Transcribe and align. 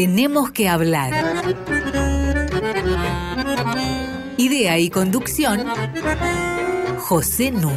Tenemos 0.00 0.50
que 0.50 0.66
hablar. 0.66 1.12
Idea 4.38 4.78
y 4.78 4.88
conducción, 4.88 5.66
José 7.00 7.50
Nun. 7.50 7.74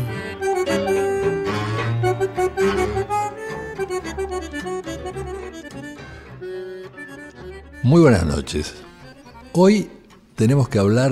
Muy 7.84 8.00
buenas 8.00 8.26
noches. 8.26 8.74
Hoy 9.52 9.92
tenemos 10.38 10.70
que 10.70 10.80
hablar 10.80 11.12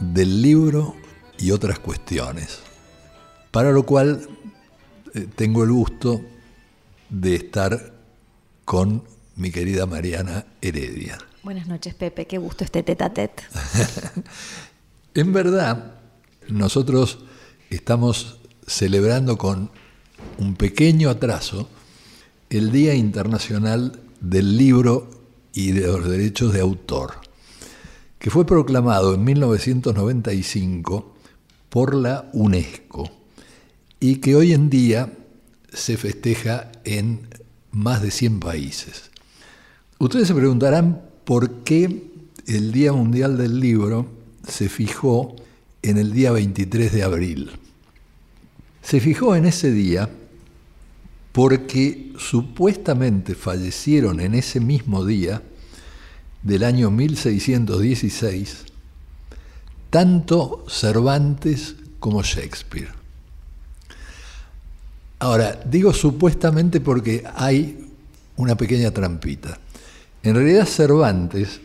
del 0.00 0.42
libro 0.42 0.96
y 1.38 1.52
otras 1.52 1.78
cuestiones, 1.78 2.58
para 3.52 3.70
lo 3.70 3.86
cual 3.86 4.26
eh, 5.14 5.28
tengo 5.36 5.62
el 5.62 5.70
gusto 5.70 6.20
de 7.10 7.36
estar 7.36 7.94
con 8.64 9.11
mi 9.36 9.50
querida 9.50 9.86
Mariana 9.86 10.46
Heredia. 10.60 11.18
Buenas 11.42 11.66
noches, 11.66 11.94
Pepe. 11.94 12.26
Qué 12.26 12.38
gusto 12.38 12.64
este 12.64 12.82
tete 12.82 13.04
a 13.04 13.12
tete. 13.12 13.42
en 15.14 15.32
verdad, 15.32 15.94
nosotros 16.48 17.18
estamos 17.70 18.38
celebrando 18.66 19.38
con 19.38 19.70
un 20.38 20.54
pequeño 20.54 21.10
atraso 21.10 21.68
el 22.50 22.70
Día 22.70 22.94
Internacional 22.94 24.00
del 24.20 24.56
Libro 24.56 25.10
y 25.52 25.72
de 25.72 25.86
los 25.86 26.08
Derechos 26.08 26.52
de 26.52 26.60
Autor, 26.60 27.14
que 28.18 28.30
fue 28.30 28.46
proclamado 28.46 29.14
en 29.14 29.24
1995 29.24 31.14
por 31.68 31.94
la 31.94 32.28
UNESCO 32.32 33.10
y 33.98 34.16
que 34.16 34.36
hoy 34.36 34.52
en 34.52 34.68
día 34.68 35.12
se 35.72 35.96
festeja 35.96 36.70
en 36.84 37.28
más 37.70 38.02
de 38.02 38.10
100 38.10 38.40
países. 38.40 39.11
Ustedes 40.02 40.26
se 40.26 40.34
preguntarán 40.34 41.00
por 41.24 41.62
qué 41.62 42.10
el 42.48 42.72
Día 42.72 42.92
Mundial 42.92 43.38
del 43.38 43.60
Libro 43.60 44.08
se 44.44 44.68
fijó 44.68 45.36
en 45.80 45.96
el 45.96 46.12
día 46.12 46.32
23 46.32 46.90
de 46.90 47.04
abril. 47.04 47.52
Se 48.82 48.98
fijó 48.98 49.36
en 49.36 49.44
ese 49.44 49.70
día 49.70 50.10
porque 51.30 52.12
supuestamente 52.18 53.36
fallecieron 53.36 54.18
en 54.18 54.34
ese 54.34 54.58
mismo 54.58 55.06
día 55.06 55.40
del 56.42 56.64
año 56.64 56.90
1616 56.90 58.64
tanto 59.88 60.64
Cervantes 60.68 61.76
como 62.00 62.24
Shakespeare. 62.24 62.90
Ahora, 65.20 65.60
digo 65.64 65.92
supuestamente 65.92 66.80
porque 66.80 67.22
hay 67.36 67.88
una 68.34 68.56
pequeña 68.56 68.90
trampita. 68.90 69.60
En 70.24 70.36
realidad 70.36 70.66
Cervantes 70.66 71.60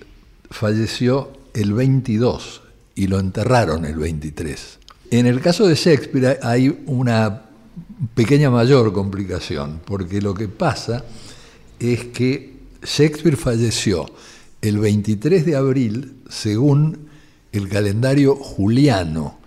falleció 0.49 1.31
el 1.53 1.73
22 1.73 2.63
y 2.95 3.05
lo 3.05 3.19
enterraron 3.19 3.85
el 3.85 3.97
23. 3.97 4.79
En 5.11 5.27
el 5.27 5.41
caso 5.41 5.67
de 5.67 5.75
Shakespeare 5.75 6.39
hay 6.41 6.83
una 6.87 7.43
pequeña 8.15 8.49
mayor 8.49 8.91
complicación, 8.93 9.79
porque 9.85 10.21
lo 10.21 10.33
que 10.33 10.47
pasa 10.47 11.05
es 11.79 12.05
que 12.05 12.57
Shakespeare 12.81 13.37
falleció 13.37 14.07
el 14.61 14.79
23 14.79 15.45
de 15.45 15.55
abril 15.55 16.15
según 16.27 17.09
el 17.51 17.69
calendario 17.69 18.35
juliano, 18.35 19.37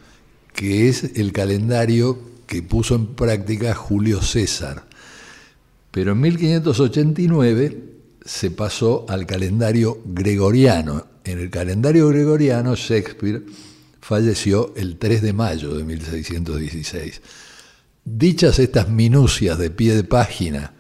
que 0.55 0.89
es 0.89 1.17
el 1.17 1.33
calendario 1.33 2.17
que 2.47 2.63
puso 2.63 2.95
en 2.95 3.09
práctica 3.09 3.75
Julio 3.75 4.23
César. 4.23 4.85
Pero 5.91 6.13
en 6.13 6.21
1589 6.21 7.90
se 8.25 8.51
pasó 8.51 9.07
al 9.09 9.27
calendario 9.27 10.01
gregoriano. 10.05 11.07
En 11.25 11.39
el 11.39 11.51
calendario 11.51 12.09
gregoriano 12.09 12.75
Shakespeare 12.75 13.45
falleció 14.01 14.73
el 14.77 14.99
3 14.99 15.23
de 15.23 15.33
mayo 15.33 15.75
de 15.75 15.85
1616. 15.85 17.21
Dichas 18.05 18.59
estas 18.59 18.89
minucias 18.89 19.59
de 19.59 19.71
pie 19.71 19.95
de 19.95 20.05
página, 20.05 20.75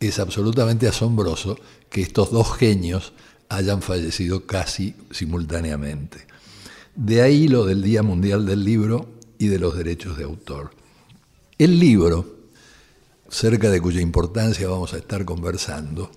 es 0.00 0.18
absolutamente 0.18 0.88
asombroso 0.88 1.58
que 1.88 2.02
estos 2.02 2.30
dos 2.30 2.54
genios 2.56 3.12
hayan 3.48 3.82
fallecido 3.82 4.46
casi 4.46 4.94
simultáneamente. 5.10 6.26
De 6.94 7.22
ahí 7.22 7.48
lo 7.48 7.64
del 7.64 7.82
Día 7.82 8.02
Mundial 8.02 8.46
del 8.46 8.64
Libro 8.64 9.08
y 9.38 9.48
de 9.48 9.58
los 9.58 9.76
derechos 9.76 10.16
de 10.16 10.24
autor. 10.24 10.70
El 11.58 11.78
libro, 11.78 12.36
cerca 13.28 13.70
de 13.70 13.80
cuya 13.80 14.00
importancia 14.00 14.68
vamos 14.68 14.92
a 14.92 14.98
estar 14.98 15.24
conversando, 15.24 16.10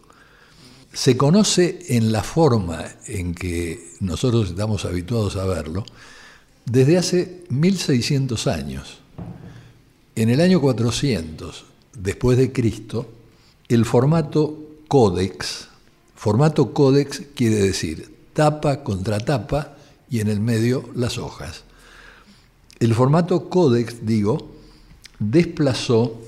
se 0.94 1.18
conoce 1.18 1.86
en 1.90 2.12
la 2.12 2.24
forma 2.24 2.84
en 3.08 3.36
que 3.36 3.94
nosotros 4.00 4.50
estamos 4.50 4.86
habituados 4.86 5.36
a 5.36 5.46
verlo 5.46 5.86
desde 6.66 6.98
hace 6.98 7.44
1600 7.50 8.48
años. 8.48 9.00
En 10.16 10.30
el 10.30 10.42
año 10.42 10.60
400 10.60 11.66
después 11.98 12.38
de 12.38 12.52
Cristo, 12.52 13.10
el 13.68 13.86
formato 13.86 14.58
códex, 14.88 15.68
formato 16.16 16.74
códex 16.74 17.24
quiere 17.36 17.56
decir 17.56 18.18
tapa 18.34 18.84
contra 18.84 19.20
tapa 19.20 19.76
y 20.10 20.22
en 20.22 20.28
el 20.28 20.40
medio 20.40 20.90
las 20.96 21.18
hojas. 21.18 21.64
El 22.80 22.96
formato 22.96 23.50
códex, 23.50 24.06
digo, 24.06 24.50
desplazó 25.20 26.22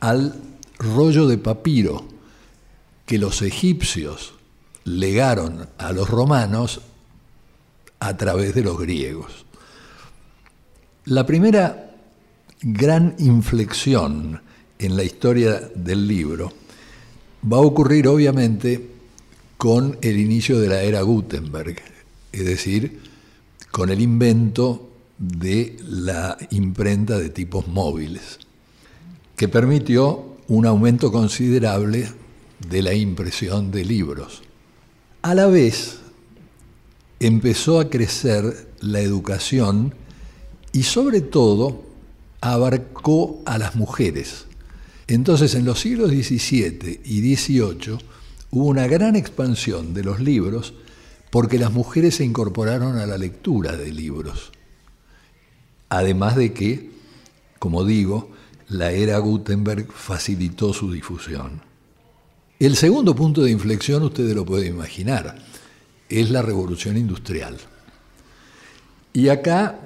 al 0.00 0.34
rollo 0.78 1.26
de 1.26 1.38
papiro, 1.38 2.04
que 3.08 3.18
los 3.18 3.40
egipcios 3.40 4.34
legaron 4.84 5.66
a 5.78 5.92
los 5.92 6.10
romanos 6.10 6.82
a 8.00 8.14
través 8.18 8.54
de 8.54 8.62
los 8.62 8.78
griegos. 8.78 9.46
La 11.06 11.24
primera 11.24 11.96
gran 12.60 13.16
inflexión 13.18 14.42
en 14.78 14.94
la 14.94 15.04
historia 15.04 15.58
del 15.74 16.06
libro 16.06 16.52
va 17.50 17.56
a 17.56 17.60
ocurrir 17.60 18.08
obviamente 18.08 18.90
con 19.56 19.96
el 20.02 20.20
inicio 20.20 20.60
de 20.60 20.68
la 20.68 20.82
era 20.82 21.00
Gutenberg, 21.00 21.76
es 22.30 22.44
decir, 22.44 23.00
con 23.70 23.88
el 23.88 24.02
invento 24.02 24.90
de 25.16 25.78
la 25.88 26.36
imprenta 26.50 27.18
de 27.18 27.30
tipos 27.30 27.68
móviles, 27.68 28.38
que 29.34 29.48
permitió 29.48 30.36
un 30.48 30.66
aumento 30.66 31.10
considerable 31.10 32.27
de 32.66 32.82
la 32.82 32.94
impresión 32.94 33.70
de 33.70 33.84
libros. 33.84 34.42
A 35.22 35.34
la 35.34 35.46
vez, 35.46 35.98
empezó 37.20 37.80
a 37.80 37.90
crecer 37.90 38.68
la 38.80 39.00
educación 39.00 39.94
y 40.72 40.84
sobre 40.84 41.20
todo 41.20 41.82
abarcó 42.40 43.42
a 43.46 43.58
las 43.58 43.76
mujeres. 43.76 44.46
Entonces, 45.06 45.54
en 45.54 45.64
los 45.64 45.80
siglos 45.80 46.10
XVII 46.10 47.00
y 47.04 47.36
XVIII 47.36 47.98
hubo 48.50 48.66
una 48.66 48.86
gran 48.86 49.16
expansión 49.16 49.94
de 49.94 50.04
los 50.04 50.20
libros 50.20 50.74
porque 51.30 51.58
las 51.58 51.72
mujeres 51.72 52.16
se 52.16 52.24
incorporaron 52.24 52.98
a 52.98 53.06
la 53.06 53.18
lectura 53.18 53.76
de 53.76 53.92
libros. 53.92 54.52
Además 55.88 56.36
de 56.36 56.52
que, 56.52 56.90
como 57.58 57.84
digo, 57.84 58.30
la 58.68 58.92
era 58.92 59.18
Gutenberg 59.18 59.90
facilitó 59.92 60.72
su 60.72 60.92
difusión. 60.92 61.67
El 62.60 62.74
segundo 62.74 63.14
punto 63.14 63.42
de 63.42 63.52
inflexión, 63.52 64.02
ustedes 64.02 64.34
lo 64.34 64.44
pueden 64.44 64.74
imaginar, 64.74 65.38
es 66.08 66.30
la 66.30 66.42
revolución 66.42 66.96
industrial. 66.96 67.56
Y 69.12 69.28
acá 69.28 69.78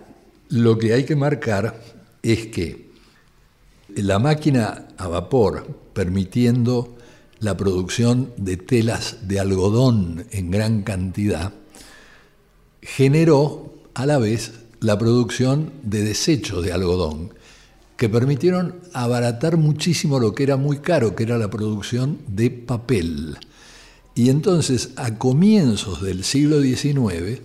lo 0.49 0.79
que 0.79 0.95
hay 0.95 1.05
que 1.05 1.15
marcar 1.15 1.83
es 2.23 2.47
que 2.47 2.91
la 3.95 4.19
máquina 4.19 4.89
a 4.97 5.07
vapor, 5.09 5.67
permitiendo 5.93 6.97
la 7.41 7.59
producción 7.59 8.33
de 8.39 8.57
telas 8.57 9.29
de 9.29 9.39
algodón 9.39 10.25
en 10.31 10.51
gran 10.51 10.83
cantidad, 10.83 11.53
generó 12.81 13.75
a 13.93 14.07
la 14.07 14.17
vez 14.17 14.53
la 14.81 14.99
producción 14.99 15.73
de 15.83 16.05
desechos 16.05 16.65
de 16.65 16.73
algodón, 16.73 17.35
que 18.03 18.09
permitieron 18.09 18.81
abaratar 18.95 19.57
muchísimo 19.57 20.19
lo 20.19 20.35
que 20.35 20.43
era 20.43 20.57
muy 20.57 20.79
caro, 20.79 21.15
que 21.15 21.23
era 21.23 21.39
la 21.39 21.51
producción 21.51 22.19
de 22.27 22.51
papel. 22.51 23.39
Y 24.17 24.29
entonces, 24.29 24.91
a 24.97 25.19
comienzos 25.19 26.03
del 26.03 26.25
siglo 26.25 26.61
XIX, 26.61 27.43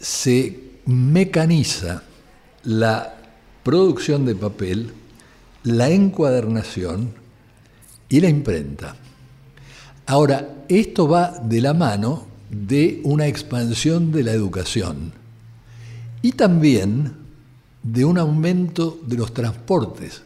se 0.00 0.60
mecaniza 0.86 2.04
la 2.62 3.16
producción 3.62 4.24
de 4.24 4.34
papel, 4.34 4.92
la 5.62 5.90
encuadernación 5.90 7.12
y 8.08 8.20
la 8.20 8.30
imprenta. 8.30 8.96
Ahora, 10.06 10.64
esto 10.70 11.06
va 11.06 11.38
de 11.38 11.60
la 11.60 11.74
mano 11.74 12.26
de 12.48 13.02
una 13.04 13.26
expansión 13.26 14.10
de 14.10 14.22
la 14.22 14.32
educación 14.32 15.12
y 16.22 16.32
también 16.32 17.23
de 17.84 18.04
un 18.04 18.18
aumento 18.18 18.98
de 19.06 19.16
los 19.16 19.32
transportes. 19.32 20.22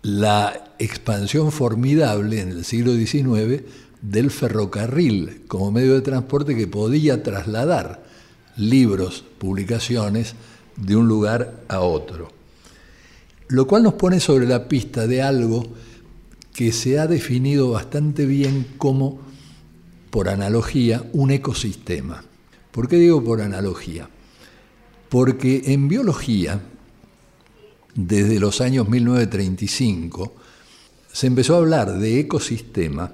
La 0.00 0.72
expansión 0.78 1.52
formidable 1.52 2.40
en 2.40 2.48
el 2.48 2.64
siglo 2.64 2.94
XIX 2.94 3.62
del 4.00 4.30
ferrocarril 4.30 5.42
como 5.46 5.70
medio 5.70 5.94
de 5.94 6.00
transporte 6.00 6.56
que 6.56 6.66
podía 6.66 7.22
trasladar 7.22 8.04
libros, 8.56 9.24
publicaciones, 9.38 10.34
de 10.76 10.96
un 10.96 11.06
lugar 11.06 11.60
a 11.68 11.80
otro. 11.80 12.30
Lo 13.48 13.66
cual 13.66 13.82
nos 13.82 13.94
pone 13.94 14.20
sobre 14.20 14.46
la 14.46 14.68
pista 14.68 15.06
de 15.06 15.20
algo 15.20 15.66
que 16.54 16.72
se 16.72 16.98
ha 16.98 17.06
definido 17.06 17.70
bastante 17.70 18.24
bien 18.24 18.66
como, 18.78 19.20
por 20.10 20.28
analogía, 20.28 21.04
un 21.12 21.30
ecosistema. 21.30 22.24
¿Por 22.70 22.88
qué 22.88 22.96
digo 22.96 23.22
por 23.22 23.40
analogía? 23.42 24.08
Porque 25.12 25.64
en 25.66 25.88
biología, 25.88 26.58
desde 27.94 28.40
los 28.40 28.62
años 28.62 28.88
1935, 28.88 30.32
se 31.12 31.26
empezó 31.26 31.54
a 31.54 31.58
hablar 31.58 31.98
de 31.98 32.18
ecosistema 32.18 33.12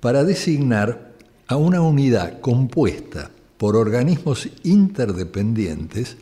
para 0.00 0.24
designar 0.24 1.12
a 1.46 1.56
una 1.56 1.82
unidad 1.82 2.40
compuesta 2.40 3.30
por 3.58 3.76
organismos 3.76 4.48
interdependientes 4.62 6.16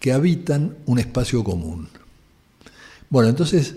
que 0.00 0.12
habitan 0.12 0.78
un 0.86 0.98
espacio 0.98 1.44
común. 1.44 1.88
Bueno, 3.08 3.28
entonces, 3.28 3.76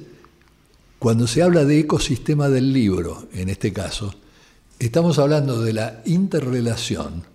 cuando 0.97 1.27
se 1.27 1.43
habla 1.43 1.65
de 1.65 1.81
ecosistema 1.81 2.49
del 2.49 2.73
libro, 2.73 3.27
en 3.31 3.47
este 3.47 3.71
caso, 3.71 4.15
estamos 4.79 5.19
hablando 5.19 5.61
de 5.61 5.73
la 5.73 6.01
interrelación 6.05 7.25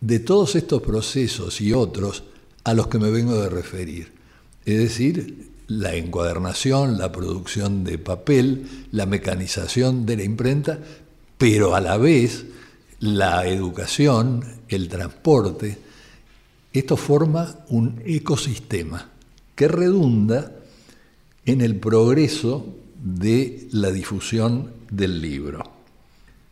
de 0.00 0.18
todos 0.18 0.56
estos 0.56 0.82
procesos 0.82 1.60
y 1.60 1.72
otros 1.72 2.24
a 2.64 2.74
los 2.74 2.88
que 2.88 2.98
me 2.98 3.10
vengo 3.10 3.40
de 3.40 3.48
referir. 3.48 4.12
Es 4.64 4.78
decir, 4.78 5.50
la 5.68 5.94
encuadernación, 5.94 6.98
la 6.98 7.12
producción 7.12 7.84
de 7.84 7.98
papel, 7.98 8.66
la 8.92 9.06
mecanización 9.06 10.04
de 10.06 10.16
la 10.16 10.24
imprenta, 10.24 10.78
pero 11.38 11.74
a 11.74 11.80
la 11.80 11.96
vez 11.96 12.44
la 12.98 13.46
educación, 13.46 14.44
el 14.68 14.88
transporte. 14.88 15.78
Esto 16.72 16.96
forma 16.96 17.64
un 17.68 18.02
ecosistema 18.04 19.10
que 19.54 19.68
redunda 19.68 20.52
en 21.46 21.60
el 21.60 21.76
progreso 21.76 22.66
de 23.02 23.68
la 23.72 23.90
difusión 23.90 24.72
del 24.90 25.20
libro. 25.20 25.62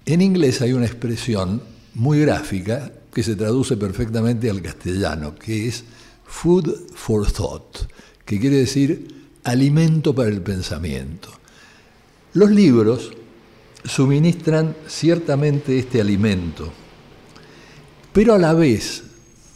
En 0.07 0.23
inglés 0.23 0.63
hay 0.63 0.73
una 0.73 0.87
expresión 0.87 1.61
muy 1.95 2.21
gráfica 2.21 2.93
que 3.13 3.23
se 3.23 3.37
traduce 3.37 3.77
perfectamente 3.77 4.51
al 4.51 4.63
castellano, 4.63 5.35
que 5.35 5.69
es 5.69 5.85
food 6.25 6.91
for 6.95 7.31
thought 7.31 7.89
que 8.29 8.39
quiere 8.39 8.57
decir 8.57 9.09
alimento 9.45 10.15
para 10.15 10.29
el 10.29 10.43
pensamiento. 10.43 11.31
Los 12.35 12.51
libros 12.51 13.13
suministran 13.85 14.77
ciertamente 14.87 15.79
este 15.79 16.03
alimento, 16.03 16.71
pero 18.13 18.35
a 18.35 18.39
la 18.39 18.53
vez 18.53 19.03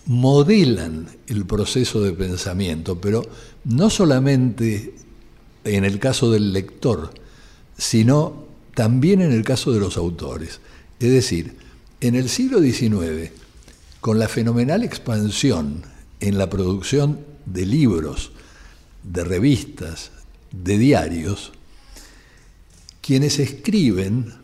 modelan 0.07 1.07
el 1.27 1.45
proceso 1.45 2.01
de 2.01 2.13
pensamiento, 2.13 2.99
pero 2.99 3.23
no 3.65 3.91
solamente 3.91 4.95
en 5.65 5.85
el 5.85 5.99
caso 5.99 6.31
del 6.31 6.55
lector, 6.55 7.13
sino 7.77 8.47
también 8.75 9.21
en 9.21 9.33
el 9.33 9.45
caso 9.45 9.71
de 9.71 9.81
los 9.81 9.99
autores. 9.99 10.61
Es 10.99 11.11
decir, 11.11 11.57
en 12.01 12.15
el 12.15 12.31
siglo 12.31 12.59
XIX, 12.63 13.31
con 14.03 14.19
la 14.19 14.27
fenomenal 14.27 14.83
expansión 14.83 15.85
en 16.19 16.37
la 16.37 16.51
producción 16.51 17.21
de 17.47 17.65
libros, 17.65 18.33
de 19.05 19.23
revistas, 19.23 20.11
de 20.51 20.77
diarios, 20.77 21.53
quienes 23.01 23.39
escriben 23.39 24.35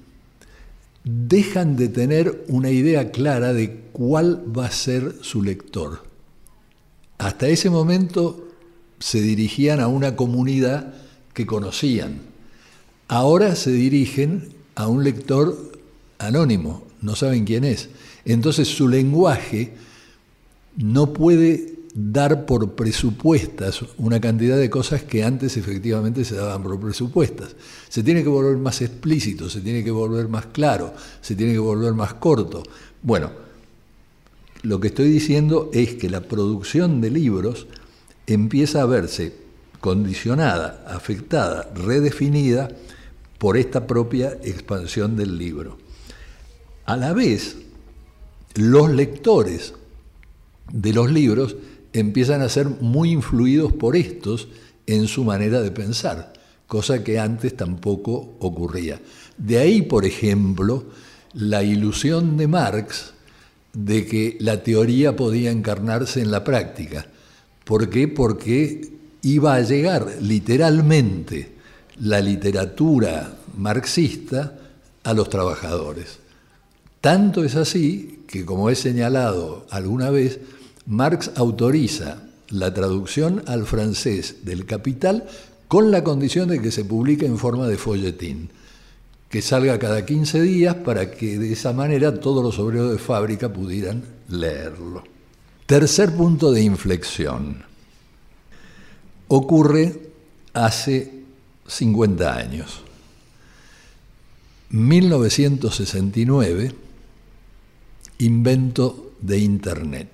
dejan 1.03 1.77
de 1.77 1.89
tener 1.89 2.45
una 2.47 2.71
idea 2.71 3.11
clara 3.11 3.53
de 3.53 3.81
cuál 3.93 4.45
va 4.57 4.67
a 4.67 4.71
ser 4.71 5.17
su 5.23 5.43
lector. 5.43 6.05
Hasta 7.19 7.49
ese 7.49 7.69
momento 7.69 8.47
se 9.01 9.21
dirigían 9.21 9.81
a 9.81 9.89
una 9.89 10.15
comunidad 10.15 10.95
que 11.35 11.47
conocían. 11.47 12.21
Ahora 13.09 13.57
se 13.57 13.73
dirigen 13.73 14.55
a 14.77 14.87
un 14.87 15.03
lector 15.03 15.73
anónimo, 16.19 16.85
no 17.01 17.17
saben 17.17 17.45
quién 17.45 17.65
es. 17.65 17.89
Entonces 18.25 18.69
su 18.69 18.89
lenguaje 18.89 19.73
no 20.77 21.13
puede 21.13 21.79
dar 21.95 22.47
por 22.47 22.75
presupuestas 22.75 23.83
una 23.97 24.21
cantidad 24.21 24.57
de 24.57 24.71
cosas 24.71 25.03
que 25.03 25.25
antes 25.25 25.57
efectivamente 25.57 26.25
se 26.25 26.37
daban 26.37 26.63
por 26.63 26.79
presupuestas. 26.79 27.57
Se 27.89 28.03
tiene 28.03 28.23
que 28.23 28.29
volver 28.29 28.57
más 28.57 28.81
explícito, 28.83 29.51
se 29.51 29.61
tiene 29.61 29.83
que 29.83 29.91
volver 29.91 30.29
más 30.29 30.47
claro, 30.47 30.95
se 31.21 31.35
tiene 31.35 31.53
que 31.53 31.59
volver 31.59 31.95
más 31.95 32.15
corto. 32.15 32.63
Bueno, 33.03 33.33
lo 34.63 34.81
que 34.81 34.89
estoy 34.89 35.11
diciendo 35.11 35.71
es 35.73 35.95
que 35.95 36.11
la 36.11 36.21
producción 36.21 37.01
de 37.01 37.11
libros 37.11 37.67
empieza 38.27 38.83
a 38.83 38.87
verse 38.87 39.35
condicionada, 39.81 40.85
afectada, 40.89 41.71
redefinida 41.75 42.69
por 43.39 43.57
esta 43.57 43.87
propia 43.87 44.39
expansión 44.43 45.17
del 45.17 45.39
libro. 45.39 45.79
A 46.89 46.97
la 46.97 47.13
vez, 47.13 47.57
los 48.55 48.91
lectores 48.91 49.75
de 50.73 50.95
los 50.95 51.13
libros 51.13 51.55
empiezan 51.93 52.41
a 52.41 52.49
ser 52.49 52.67
muy 52.81 53.11
influidos 53.11 53.75
por 53.75 53.95
estos 53.95 54.49
en 54.87 55.07
su 55.07 55.23
manera 55.23 55.61
de 55.61 55.71
pensar, 55.71 56.33
cosa 56.67 57.05
que 57.05 57.19
antes 57.19 57.55
tampoco 57.55 58.37
ocurría. 58.39 59.03
De 59.37 59.59
ahí, 59.59 59.83
por 59.83 60.07
ejemplo, 60.07 60.87
la 61.35 61.63
ilusión 61.63 62.39
de 62.39 62.49
Marx 62.49 63.13
de 63.75 64.07
que 64.07 64.39
la 64.41 64.63
teoría 64.63 65.15
podía 65.15 65.51
encarnarse 65.51 66.23
en 66.23 66.31
la 66.31 66.43
práctica. 66.43 67.07
¿Por 67.67 67.91
qué? 67.91 68.09
Porque 68.09 68.93
iba 69.21 69.57
a 69.57 69.61
llegar 69.61 70.11
literalmente 70.23 71.53
la 72.01 72.23
literatura 72.23 73.37
marxista 73.59 74.59
a 75.05 75.13
los 75.13 75.29
trabajadores. 75.29 76.21
Tanto 77.01 77.45
es 77.45 77.55
así 77.55 78.25
que, 78.27 78.45
como 78.45 78.71
he 78.71 78.75
señalado 78.75 79.67
alguna 79.71 80.11
vez, 80.11 80.41
Marx 80.87 81.31
autoriza 81.37 82.23
la 82.51 82.75
traducción 82.75 83.45
al 83.47 83.67
francés 83.67 84.45
del 84.45 84.67
Capital 84.67 85.27
con 85.69 85.91
la 85.91 86.03
condición 86.03 86.49
de 86.49 86.61
que 86.61 86.71
se 86.71 86.85
publique 86.85 87.27
en 87.27 87.39
forma 87.39 87.69
de 87.69 87.77
folletín, 87.77 88.51
que 89.29 89.43
salga 89.43 89.79
cada 89.79 90.07
15 90.07 90.41
días 90.41 90.77
para 90.77 91.11
que 91.11 91.39
de 91.39 91.53
esa 91.53 91.75
manera 91.75 92.19
todos 92.19 92.43
los 92.43 92.59
obreros 92.59 92.91
de 92.91 92.99
fábrica 92.99 93.53
pudieran 93.53 94.03
leerlo. 94.29 95.05
Tercer 95.67 96.15
punto 96.15 96.51
de 96.51 96.63
inflexión. 96.63 97.63
Ocurre 99.29 100.09
hace 100.55 101.25
50 101.67 102.35
años. 102.35 102.81
1969, 104.71 106.73
invento 108.19 109.13
de 109.21 109.39
Internet. 109.39 110.11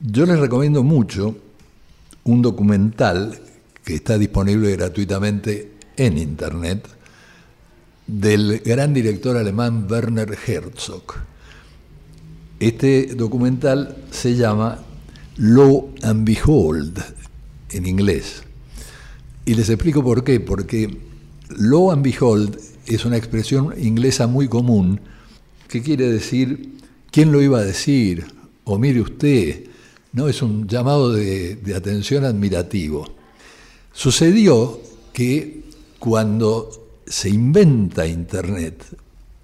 Yo 0.00 0.26
les 0.26 0.38
recomiendo 0.38 0.82
mucho 0.82 1.36
un 2.24 2.42
documental 2.42 3.38
que 3.84 3.94
está 3.94 4.18
disponible 4.18 4.70
gratuitamente 4.72 5.72
en 5.96 6.18
Internet 6.18 6.88
del 8.06 8.60
gran 8.60 8.94
director 8.94 9.36
alemán 9.36 9.86
Werner 9.88 10.36
Herzog. 10.46 11.14
Este 12.58 13.14
documental 13.14 13.96
se 14.10 14.36
llama 14.36 14.78
Lo 15.36 15.90
and 16.02 16.26
Behold 16.26 17.02
en 17.70 17.86
inglés. 17.86 18.42
Y 19.44 19.54
les 19.54 19.68
explico 19.68 20.02
por 20.02 20.24
qué. 20.24 20.40
Porque 20.40 20.98
Lo 21.48 21.90
and 21.90 22.04
Behold 22.04 22.58
es 22.86 23.04
una 23.04 23.16
expresión 23.16 23.74
inglesa 23.78 24.26
muy 24.26 24.48
común 24.48 25.00
que 25.72 25.80
quiere 25.80 26.12
decir, 26.12 26.74
¿quién 27.10 27.32
lo 27.32 27.40
iba 27.40 27.58
a 27.58 27.64
decir? 27.64 28.26
O 28.64 28.78
mire 28.78 29.00
usted, 29.00 29.64
¿no? 30.12 30.28
Es 30.28 30.42
un 30.42 30.68
llamado 30.68 31.14
de, 31.14 31.56
de 31.56 31.74
atención 31.74 32.26
admirativo. 32.26 33.08
Sucedió 33.90 34.82
que 35.14 35.62
cuando 35.98 36.98
se 37.06 37.30
inventa 37.30 38.06
Internet, 38.06 38.84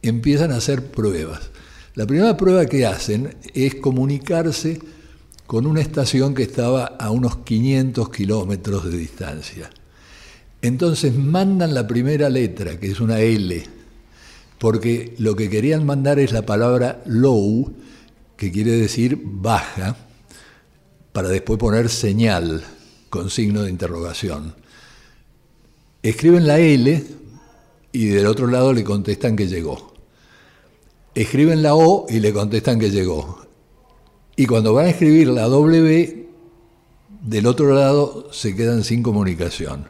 empiezan 0.03 0.53
a 0.53 0.57
hacer 0.57 0.85
pruebas. 0.91 1.49
La 1.95 2.07
primera 2.07 2.37
prueba 2.37 2.67
que 2.67 2.85
hacen 2.85 3.35
es 3.55 3.77
comunicarse 3.77 4.81
con 5.47 5.67
una 5.67 5.81
estación 5.81 6.35
que 6.35 6.43
estaba 6.43 6.85
a 6.85 7.11
unos 7.11 7.39
500 7.39 8.11
kilómetros 8.11 8.85
de 8.85 8.99
distancia. 8.99 9.71
Entonces 10.61 11.17
mandan 11.17 11.73
la 11.73 11.87
primera 11.87 12.29
letra, 12.29 12.79
que 12.79 12.91
es 12.91 13.01
una 13.01 13.19
L, 13.21 13.78
porque 14.59 15.15
lo 15.19 15.37
que 15.37 15.49
querían 15.49 15.87
mandar 15.87 16.19
es 16.19 16.33
la 16.33 16.45
palabra 16.45 17.03
low, 17.07 17.73
que 18.37 18.53
quiere 18.53 18.73
decir 18.73 19.21
baja, 19.23 19.97
para 21.13 21.29
después 21.29 21.59
poner 21.59 21.89
señal 21.89 22.65
con 23.11 23.31
signo 23.31 23.63
de 23.63 23.71
interrogación. 23.71 24.55
Escriben 26.03 26.47
la 26.47 26.59
L 26.59 27.05
y 27.93 28.07
del 28.07 28.27
otro 28.27 28.47
lado 28.47 28.73
le 28.73 28.85
contestan 28.85 29.37
que 29.37 29.49
llegó. 29.49 29.95
Escriben 31.15 31.63
la 31.63 31.75
O 31.75 32.07
y 32.09 32.21
le 32.21 32.33
contestan 32.33 32.79
que 32.79 32.91
llegó. 32.91 33.41
Y 34.37 34.47
cuando 34.47 34.73
van 34.73 34.87
a 34.87 34.91
escribir 34.91 35.29
la 35.29 35.49
W, 35.49 36.29
del 37.23 37.47
otro 37.47 37.75
lado 37.75 38.29
se 38.33 38.55
quedan 38.55 38.85
sin 38.85 39.03
comunicación. 39.03 39.89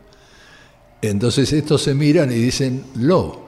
Entonces 1.03 1.53
estos 1.53 1.83
se 1.83 1.95
miran 1.95 2.33
y 2.33 2.37
dicen 2.37 2.85
lo, 2.95 3.48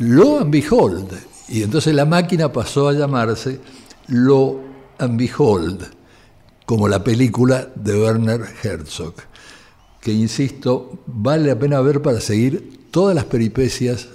lo 0.00 0.40
and 0.40 0.50
behold. 0.50 1.12
Y 1.48 1.62
entonces 1.62 1.94
la 1.94 2.04
máquina 2.04 2.52
pasó 2.52 2.88
a 2.88 2.92
llamarse 2.92 3.60
lo 4.08 4.60
and 4.98 5.18
behold, 5.18 5.88
como 6.66 6.88
la 6.88 7.02
película 7.02 7.68
de 7.74 8.00
Werner 8.00 8.42
Herzog, 8.62 9.14
que 10.00 10.12
insisto, 10.12 11.02
vale 11.06 11.48
la 11.48 11.58
pena 11.58 11.80
ver 11.80 12.02
para 12.02 12.20
seguir 12.20 12.88
todas 12.90 13.14
las 13.14 13.24
peripecias 13.24 14.08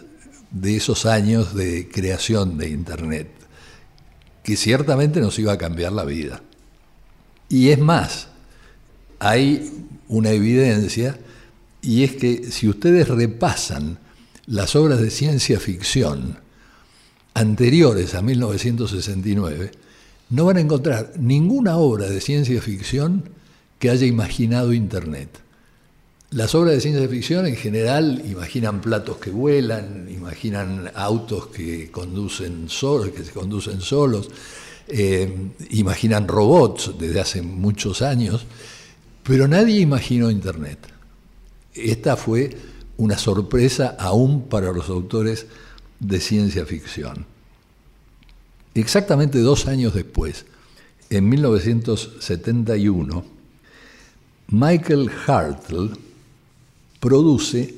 de 0.51 0.77
esos 0.77 1.06
años 1.06 1.54
de 1.54 1.88
creación 1.89 2.58
de 2.58 2.70
Internet, 2.70 3.30
que 4.44 4.56
ciertamente 4.56 5.20
nos 5.20 5.38
iba 5.38 5.54
a 5.54 5.58
cambiar 5.58 5.92
la 5.92 6.06
vida. 6.06 6.42
Y 7.50 7.70
es 7.70 7.80
más, 7.80 8.27
hay 9.20 9.88
una 10.08 10.32
evidencia, 10.32 11.20
y 11.82 12.04
es 12.04 12.15
que 12.15 12.51
si 12.51 12.68
ustedes 12.68 13.08
repasan 13.08 14.00
las 14.48 14.75
obras 14.75 15.00
de 15.00 15.10
ciencia 15.10 15.60
ficción 15.60 16.38
anteriores 17.34 18.16
a 18.16 18.22
1969, 18.22 19.72
no 20.30 20.46
van 20.46 20.58
a 20.58 20.62
encontrar 20.62 21.14
ninguna 21.20 21.78
obra 21.78 22.08
de 22.08 22.22
ciencia 22.22 22.62
ficción 22.62 23.30
que 23.78 23.90
haya 23.90 24.08
imaginado 24.08 24.74
Internet. 24.74 25.30
Las 26.32 26.56
obras 26.56 26.74
de 26.74 26.82
ciencia 26.82 27.08
ficción 27.08 27.46
en 27.46 27.56
general 27.56 28.24
imaginan 28.25 28.82
platos 28.82 29.18
que 29.18 29.30
vuelan, 29.30 30.08
imaginan 30.10 30.92
autos 30.96 31.48
que 31.48 31.92
conducen 31.92 32.70
solos, 32.70 33.10
que 33.10 33.24
se 33.24 33.32
conducen 33.32 33.82
solos, 33.82 34.30
eh, 34.88 35.52
imaginan 35.72 36.28
robots 36.28 36.92
desde 36.98 37.20
hace 37.20 37.42
muchos 37.42 38.02
años, 38.02 38.46
pero 39.24 39.48
nadie 39.48 39.80
imaginó 39.80 40.32
Internet. 40.32 40.80
Esta 41.74 42.16
fue 42.16 42.56
una 42.98 43.18
sorpresa 43.18 43.96
aún 44.00 44.44
para 44.44 44.72
los 44.72 44.90
autores 44.90 45.48
de 46.00 46.20
ciencia 46.20 46.66
ficción. 46.66 47.25
Exactamente 48.74 49.40
dos 49.40 49.68
años 49.68 49.94
después, 49.94 50.46
en 51.10 51.30
1971, 51.30 53.24
Michael 54.50 55.10
Hartle 55.25 55.92
produce 57.00 57.75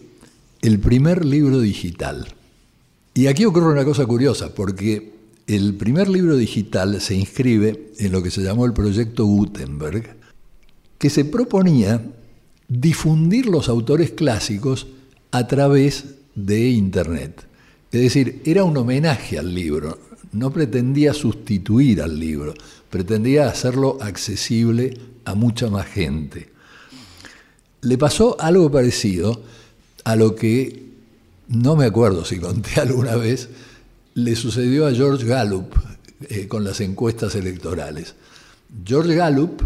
el 0.62 0.80
primer 0.80 1.24
libro 1.26 1.60
digital. 1.60 2.28
Y 3.14 3.28
aquí 3.28 3.46
ocurre 3.46 3.72
una 3.72 3.86
cosa 3.86 4.06
curiosa, 4.06 4.54
porque 4.54 5.14
el 5.48 5.76
primer 5.76 6.10
libro 6.10 6.36
digital 6.36 7.00
se 7.00 7.16
inscribe 7.16 7.92
en 8.00 8.12
lo 8.12 8.22
que 8.22 8.32
se 8.32 8.42
llamó 8.42 8.66
el 8.66 8.74
proyecto 8.74 9.26
Gutenberg, 9.26 10.18
que 10.98 11.10
se 11.10 11.26
proponía 11.26 12.04
difundir 12.68 13.46
los 13.46 13.70
autores 13.70 14.12
clásicos 14.12 14.88
a 15.31 15.48
través 15.48 16.05
de 16.36 16.69
Internet. 16.69 17.46
Es 17.91 18.01
decir, 18.01 18.41
era 18.46 18.63
un 18.63 18.75
homenaje 18.77 19.39
al 19.39 19.53
libro, 19.53 20.00
no 20.34 20.51
pretendía 20.51 21.13
sustituir 21.13 22.01
al 22.01 22.19
libro, 22.19 22.53
pretendía 22.89 23.50
hacerlo 23.50 23.98
accesible 24.01 24.98
a 25.25 25.36
mucha 25.36 25.69
más 25.69 25.88
gente. 25.88 26.50
Le 27.81 27.98
pasó 27.98 28.39
algo 28.39 28.69
parecido 28.72 29.41
a 30.03 30.15
lo 30.15 30.36
que, 30.36 30.88
no 31.48 31.75
me 31.75 31.86
acuerdo 31.86 32.25
si 32.25 32.39
conté 32.39 32.79
alguna 32.81 33.15
vez, 33.15 33.50
le 34.13 34.36
sucedió 34.36 34.88
a 34.88 34.93
George 34.93 35.25
Gallup 35.25 35.74
eh, 36.29 36.48
con 36.48 36.63
las 36.63 36.81
encuestas 36.81 37.36
electorales. 37.36 38.15
George 38.84 39.15
Gallup 39.15 39.62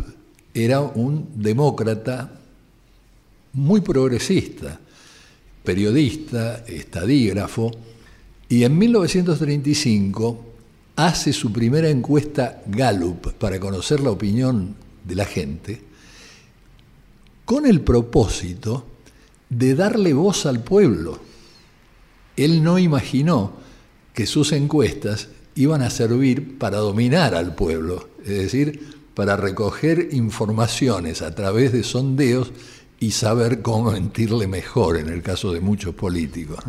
era 0.54 0.82
un 0.82 1.30
demócrata 1.36 2.32
muy 3.54 3.82
progresista, 3.82 4.80
periodista, 5.64 6.64
estadígrafo, 6.68 7.72
y 8.50 8.64
en 8.64 8.78
1935 8.78 10.46
hace 10.96 11.34
su 11.34 11.52
primera 11.52 11.90
encuesta 11.90 12.62
Gallup 12.68 13.34
para 13.34 13.60
conocer 13.60 14.02
la 14.02 14.12
opinión 14.12 14.76
de 15.06 15.16
la 15.16 15.26
gente, 15.26 15.82
con 17.46 17.66
el 17.66 17.82
propósito 17.82 18.86
de 19.50 19.76
darle 19.76 20.14
voz 20.14 20.46
al 20.46 20.64
pueblo. 20.64 21.20
Él 22.36 22.64
no 22.64 22.80
imaginó 22.80 23.54
que 24.14 24.26
sus 24.26 24.52
encuestas 24.52 25.30
iban 25.56 25.82
a 25.82 25.90
servir 25.90 26.58
para 26.58 26.78
dominar 26.78 27.36
al 27.36 27.56
pueblo, 27.56 28.10
es 28.24 28.30
decir, 28.30 29.02
para 29.14 29.36
recoger 29.36 30.10
informaciones 30.12 31.22
a 31.22 31.36
través 31.36 31.74
de 31.74 31.84
sondeos 31.84 32.52
y 33.02 33.12
saber 33.12 33.64
cómo 33.64 33.92
mentirle 33.92 34.48
mejor 34.48 34.96
en 34.96 35.10
el 35.10 35.24
caso 35.24 35.52
de 35.52 35.60
muchos 35.60 35.96
políticos. 35.96 36.60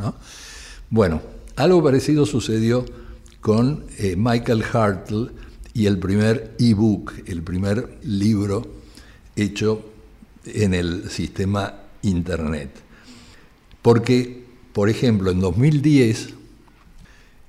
Bueno, 0.88 1.20
algo 1.56 1.84
parecido 1.84 2.24
sucedió 2.24 2.86
con 3.42 3.84
eh, 3.98 4.16
Michael 4.16 4.64
Hartle 4.72 5.28
y 5.74 5.84
el 5.84 5.98
primer 5.98 6.56
ebook, 6.58 7.12
el 7.26 7.42
primer 7.42 7.98
libro 8.04 8.66
hecho 9.36 9.84
en 10.46 10.72
el 10.72 11.10
sistema 11.10 11.74
Internet. 12.00 12.80
Porque, 13.82 14.46
por 14.72 14.88
ejemplo, 14.88 15.30
en 15.30 15.40
2010, 15.40 16.30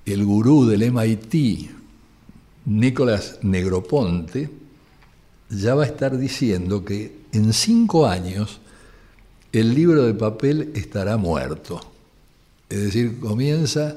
el 0.07 0.25
gurú 0.25 0.65
del 0.65 0.91
MIT, 0.91 1.69
Nicolás 2.65 3.39
Negroponte, 3.43 4.49
ya 5.49 5.73
va 5.73 5.83
a 5.83 5.87
estar 5.87 6.17
diciendo 6.17 6.83
que 6.83 7.23
en 7.31 7.53
cinco 7.53 8.07
años 8.07 8.59
el 9.53 9.75
libro 9.75 10.03
de 10.03 10.15
papel 10.15 10.71
estará 10.73 11.15
muerto. 11.15 11.79
Es 12.69 12.81
decir, 12.81 13.19
comienza 13.19 13.95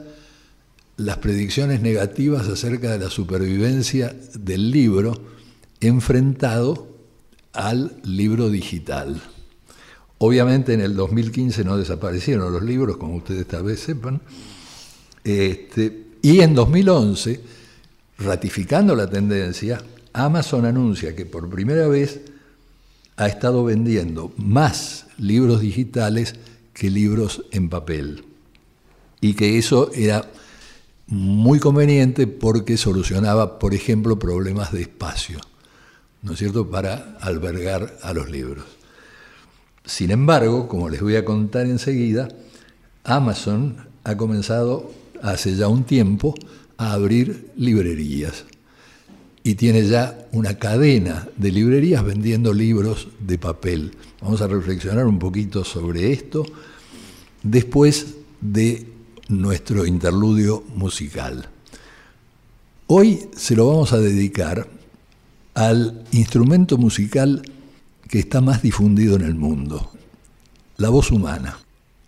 las 0.98 1.16
predicciones 1.16 1.80
negativas 1.80 2.46
acerca 2.46 2.92
de 2.92 2.98
la 2.98 3.10
supervivencia 3.10 4.14
del 4.34 4.70
libro 4.70 5.18
enfrentado 5.80 6.88
al 7.54 7.96
libro 8.04 8.50
digital. 8.50 9.20
Obviamente 10.18 10.74
en 10.74 10.82
el 10.82 10.94
2015 10.94 11.64
no 11.64 11.78
desaparecieron 11.78 12.52
los 12.52 12.62
libros, 12.62 12.98
como 12.98 13.16
ustedes 13.16 13.46
tal 13.46 13.64
vez 13.64 13.80
sepan, 13.80 14.20
este, 15.24 16.04
y 16.20 16.40
en 16.40 16.54
2011, 16.54 17.40
ratificando 18.18 18.94
la 18.94 19.08
tendencia, 19.08 19.82
Amazon 20.12 20.66
anuncia 20.66 21.16
que 21.16 21.26
por 21.26 21.48
primera 21.48 21.88
vez 21.88 22.20
ha 23.16 23.26
estado 23.26 23.64
vendiendo 23.64 24.32
más 24.36 25.05
libros 25.18 25.60
digitales 25.60 26.34
que 26.72 26.90
libros 26.90 27.44
en 27.52 27.68
papel. 27.68 28.24
Y 29.20 29.34
que 29.34 29.58
eso 29.58 29.90
era 29.94 30.28
muy 31.06 31.58
conveniente 31.58 32.26
porque 32.26 32.76
solucionaba, 32.76 33.58
por 33.58 33.74
ejemplo, 33.74 34.18
problemas 34.18 34.72
de 34.72 34.82
espacio, 34.82 35.38
¿no 36.22 36.32
es 36.32 36.38
cierto?, 36.38 36.70
para 36.70 37.16
albergar 37.20 37.96
a 38.02 38.12
los 38.12 38.30
libros. 38.30 38.64
Sin 39.84 40.10
embargo, 40.10 40.68
como 40.68 40.88
les 40.88 41.00
voy 41.00 41.16
a 41.16 41.24
contar 41.24 41.66
enseguida, 41.66 42.28
Amazon 43.04 43.76
ha 44.04 44.16
comenzado 44.16 44.90
hace 45.22 45.54
ya 45.54 45.68
un 45.68 45.84
tiempo 45.84 46.34
a 46.76 46.92
abrir 46.92 47.52
librerías 47.56 48.44
y 49.46 49.54
tiene 49.54 49.86
ya 49.86 50.26
una 50.32 50.58
cadena 50.58 51.28
de 51.36 51.52
librerías 51.52 52.04
vendiendo 52.04 52.52
libros 52.52 53.06
de 53.20 53.38
papel. 53.38 53.92
Vamos 54.20 54.42
a 54.42 54.48
reflexionar 54.48 55.06
un 55.06 55.20
poquito 55.20 55.62
sobre 55.62 56.12
esto 56.12 56.44
después 57.44 58.16
de 58.40 58.88
nuestro 59.28 59.86
interludio 59.86 60.64
musical. 60.74 61.48
Hoy 62.88 63.20
se 63.36 63.54
lo 63.54 63.68
vamos 63.68 63.92
a 63.92 64.00
dedicar 64.00 64.66
al 65.54 66.02
instrumento 66.10 66.76
musical 66.76 67.42
que 68.08 68.18
está 68.18 68.40
más 68.40 68.62
difundido 68.62 69.14
en 69.14 69.22
el 69.22 69.36
mundo, 69.36 69.92
la 70.76 70.88
voz 70.88 71.12
humana. 71.12 71.56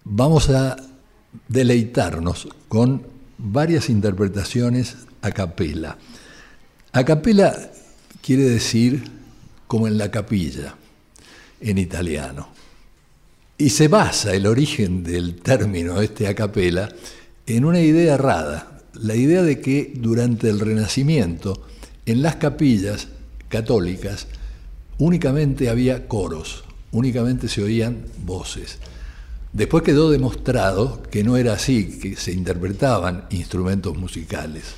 Vamos 0.02 0.50
a 0.50 0.74
deleitarnos 1.46 2.48
con 2.66 3.06
varias 3.38 3.90
interpretaciones 3.90 4.96
a 5.22 5.30
capela 5.30 5.98
a 6.92 7.04
quiere 8.22 8.44
decir 8.44 9.02
como 9.66 9.86
en 9.86 9.98
la 9.98 10.10
capilla, 10.10 10.74
en 11.60 11.78
italiano. 11.78 12.48
Y 13.56 13.70
se 13.70 13.88
basa 13.88 14.34
el 14.34 14.46
origen 14.46 15.02
del 15.02 15.36
término 15.36 16.00
este 16.00 16.26
a 16.28 16.34
capella 16.34 16.88
en 17.46 17.64
una 17.64 17.80
idea 17.80 18.14
errada, 18.14 18.82
la 18.94 19.14
idea 19.14 19.42
de 19.42 19.60
que 19.60 19.92
durante 19.96 20.48
el 20.48 20.60
Renacimiento 20.60 21.66
en 22.06 22.22
las 22.22 22.36
capillas 22.36 23.08
católicas 23.48 24.26
únicamente 24.98 25.68
había 25.68 26.08
coros, 26.08 26.64
únicamente 26.92 27.48
se 27.48 27.62
oían 27.62 28.04
voces. 28.24 28.78
Después 29.52 29.82
quedó 29.82 30.10
demostrado 30.10 31.02
que 31.10 31.24
no 31.24 31.36
era 31.36 31.54
así, 31.54 31.98
que 31.98 32.16
se 32.16 32.32
interpretaban 32.32 33.26
instrumentos 33.30 33.96
musicales. 33.96 34.74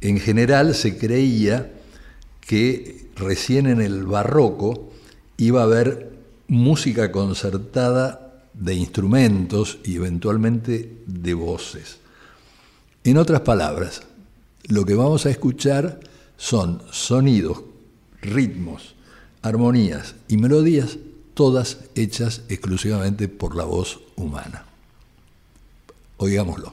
En 0.00 0.18
general 0.18 0.74
se 0.74 0.96
creía 0.96 1.72
que 2.40 3.10
recién 3.16 3.66
en 3.66 3.80
el 3.80 4.04
barroco 4.04 4.90
iba 5.36 5.60
a 5.60 5.64
haber 5.64 6.10
música 6.48 7.12
concertada 7.12 8.48
de 8.54 8.74
instrumentos 8.74 9.78
y 9.84 9.96
eventualmente 9.96 10.98
de 11.06 11.34
voces. 11.34 11.98
En 13.04 13.16
otras 13.16 13.40
palabras, 13.42 14.02
lo 14.64 14.84
que 14.84 14.94
vamos 14.94 15.26
a 15.26 15.30
escuchar 15.30 16.00
son 16.36 16.82
sonidos, 16.90 17.62
ritmos, 18.20 18.94
armonías 19.42 20.14
y 20.28 20.36
melodías, 20.36 20.98
todas 21.34 21.78
hechas 21.94 22.42
exclusivamente 22.48 23.28
por 23.28 23.56
la 23.56 23.64
voz 23.64 24.00
humana. 24.16 24.64
Oigámoslo. 26.16 26.72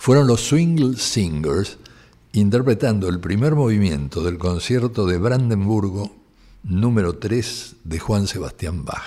Fueron 0.00 0.26
los 0.26 0.40
Swingle 0.40 0.96
Singers 0.96 1.76
interpretando 2.32 3.10
el 3.10 3.20
primer 3.20 3.54
movimiento 3.54 4.22
del 4.22 4.38
concierto 4.38 5.04
de 5.04 5.18
Brandenburgo 5.18 6.10
número 6.62 7.18
3 7.18 7.76
de 7.84 7.98
Juan 7.98 8.26
Sebastián 8.26 8.82
Bach. 8.82 9.02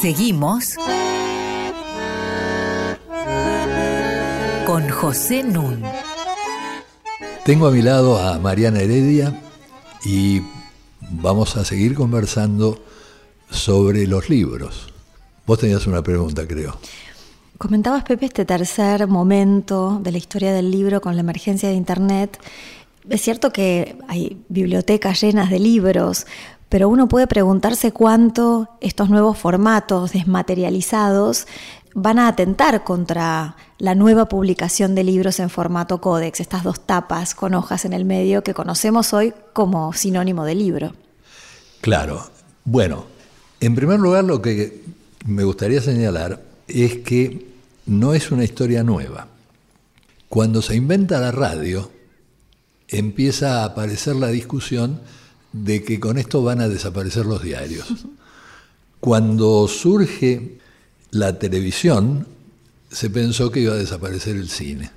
Seguimos 0.00 0.76
con 4.64 4.88
José 4.90 5.42
Nun. 5.42 5.82
Tengo 7.44 7.66
a 7.66 7.72
mi 7.72 7.82
lado 7.82 8.20
a 8.20 8.38
Mariana 8.38 8.78
Heredia 8.78 9.42
y 10.04 10.40
vamos 11.20 11.56
a 11.56 11.64
seguir 11.64 11.94
conversando 11.94 12.82
sobre 13.50 14.06
los 14.06 14.28
libros. 14.28 14.92
Vos 15.46 15.58
tenías 15.58 15.86
una 15.86 16.02
pregunta, 16.02 16.46
creo. 16.46 16.78
Comentabas, 17.58 18.04
Pepe, 18.04 18.26
este 18.26 18.44
tercer 18.44 19.06
momento 19.06 19.98
de 20.02 20.12
la 20.12 20.18
historia 20.18 20.52
del 20.52 20.70
libro 20.70 21.00
con 21.00 21.14
la 21.14 21.20
emergencia 21.20 21.68
de 21.68 21.74
Internet. 21.74 22.38
Es 23.08 23.22
cierto 23.22 23.52
que 23.52 23.96
hay 24.08 24.42
bibliotecas 24.48 25.20
llenas 25.20 25.48
de 25.48 25.58
libros, 25.58 26.26
pero 26.68 26.88
uno 26.88 27.08
puede 27.08 27.26
preguntarse 27.26 27.92
cuánto 27.92 28.68
estos 28.80 29.08
nuevos 29.08 29.38
formatos 29.38 30.12
desmaterializados 30.12 31.46
van 31.94 32.18
a 32.18 32.28
atentar 32.28 32.84
contra 32.84 33.56
la 33.78 33.94
nueva 33.94 34.28
publicación 34.28 34.94
de 34.94 35.04
libros 35.04 35.40
en 35.40 35.48
formato 35.48 36.00
códex, 36.00 36.40
estas 36.40 36.62
dos 36.62 36.80
tapas 36.80 37.34
con 37.34 37.54
hojas 37.54 37.86
en 37.86 37.94
el 37.94 38.04
medio 38.04 38.42
que 38.42 38.52
conocemos 38.52 39.14
hoy 39.14 39.32
como 39.54 39.94
sinónimo 39.94 40.44
de 40.44 40.54
libro. 40.56 40.92
Claro. 41.86 42.28
Bueno, 42.64 43.06
en 43.60 43.76
primer 43.76 44.00
lugar 44.00 44.24
lo 44.24 44.42
que 44.42 44.82
me 45.24 45.44
gustaría 45.44 45.80
señalar 45.80 46.42
es 46.66 46.98
que 46.98 47.46
no 47.86 48.12
es 48.12 48.32
una 48.32 48.42
historia 48.42 48.82
nueva. 48.82 49.28
Cuando 50.28 50.62
se 50.62 50.74
inventa 50.74 51.20
la 51.20 51.30
radio, 51.30 51.88
empieza 52.88 53.60
a 53.60 53.66
aparecer 53.66 54.16
la 54.16 54.30
discusión 54.30 55.00
de 55.52 55.84
que 55.84 56.00
con 56.00 56.18
esto 56.18 56.42
van 56.42 56.60
a 56.60 56.68
desaparecer 56.68 57.24
los 57.24 57.44
diarios. 57.44 57.86
Cuando 58.98 59.68
surge 59.68 60.58
la 61.12 61.38
televisión, 61.38 62.26
se 62.90 63.10
pensó 63.10 63.52
que 63.52 63.60
iba 63.60 63.74
a 63.74 63.78
desaparecer 63.78 64.34
el 64.34 64.48
cine. 64.48 64.90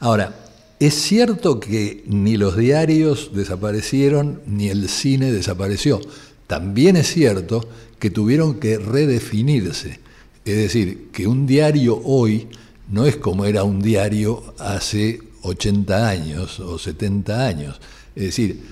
Ahora, 0.00 0.46
es 0.78 0.94
cierto 0.94 1.58
que 1.58 2.04
ni 2.06 2.36
los 2.36 2.56
diarios 2.56 3.30
desaparecieron 3.32 4.42
ni 4.46 4.68
el 4.68 4.90
cine 4.90 5.32
desapareció. 5.32 6.00
También 6.46 6.96
es 6.96 7.12
cierto 7.12 7.68
que 7.98 8.10
tuvieron 8.10 8.60
que 8.60 8.78
redefinirse. 8.78 10.00
Es 10.44 10.56
decir, 10.56 11.08
que 11.12 11.26
un 11.26 11.46
diario 11.46 12.00
hoy 12.04 12.48
no 12.88 13.06
es 13.06 13.16
como 13.16 13.44
era 13.44 13.64
un 13.64 13.80
diario 13.82 14.54
hace 14.58 15.20
80 15.42 16.08
años 16.08 16.60
o 16.60 16.78
70 16.78 17.46
años. 17.46 17.80
Es 18.14 18.24
decir, 18.24 18.62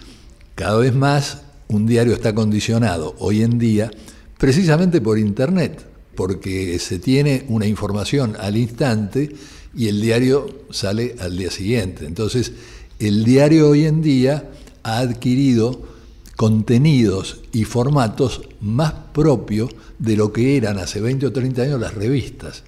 cada 0.55 0.79
vez 0.79 0.95
más 0.95 1.43
un 1.69 1.87
diario 1.87 2.13
está 2.13 2.35
condicionado 2.35 3.17
hoy 3.19 3.43
en 3.43 3.59
día 3.59 3.91
precisamente 4.39 5.01
por 5.01 5.19
Internet, 5.19 5.85
porque 6.15 6.79
se 6.79 6.99
tiene 6.99 7.45
una 7.49 7.67
información 7.67 8.37
al 8.39 8.57
instante 8.57 9.35
y 9.75 9.89
el 9.89 10.01
diario 10.01 10.67
sale 10.71 11.17
al 11.19 11.37
día 11.37 11.51
siguiente. 11.51 12.07
Entonces, 12.07 12.53
el 12.99 13.25
diario 13.25 13.71
hoy 13.71 13.87
en 13.87 14.03
día 14.03 14.51
ha 14.83 14.99
adquirido 14.99 15.94
contenidos 16.37 17.41
y 17.53 17.65
formatos 17.65 18.43
más 18.61 18.93
propios 19.13 19.71
de 19.99 20.17
lo 20.17 20.33
que 20.33 20.57
eran 20.57 20.79
hace 20.79 21.01
20 21.01 21.27
o 21.27 21.33
30 21.33 21.63
años 21.63 21.81
las 21.81 21.95
revistas. 21.95 22.65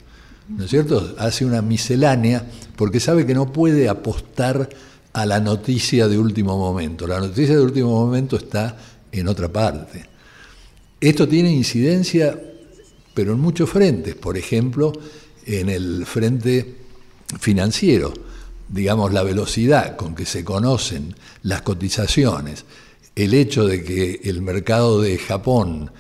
¿No 0.48 0.64
es 0.64 0.70
cierto? 0.70 1.14
Hace 1.18 1.44
una 1.44 1.60
miscelánea 1.62 2.48
porque 2.76 3.00
sabe 3.00 3.26
que 3.26 3.34
no 3.34 3.52
puede 3.52 3.88
apostar 3.88 4.68
a 5.12 5.26
la 5.26 5.40
noticia 5.40 6.08
de 6.08 6.18
último 6.18 6.56
momento. 6.56 7.06
La 7.06 7.18
noticia 7.18 7.56
de 7.56 7.62
último 7.62 7.90
momento 7.90 8.36
está 8.36 8.76
en 9.10 9.26
otra 9.28 9.48
parte. 9.48 10.04
Esto 11.00 11.26
tiene 11.26 11.50
incidencia, 11.50 12.38
pero 13.14 13.32
en 13.32 13.40
muchos 13.40 13.68
frentes. 13.68 14.14
Por 14.14 14.36
ejemplo, 14.36 14.92
en 15.44 15.68
el 15.68 16.06
frente 16.06 16.76
financiero, 17.40 18.12
digamos, 18.68 19.12
la 19.12 19.22
velocidad 19.22 19.96
con 19.96 20.14
que 20.14 20.26
se 20.26 20.44
conocen 20.44 21.14
las 21.42 21.62
cotizaciones, 21.62 22.64
el 23.16 23.34
hecho 23.34 23.66
de 23.66 23.82
que 23.82 24.20
el 24.24 24.42
mercado 24.42 25.00
de 25.00 25.18
Japón 25.18 25.90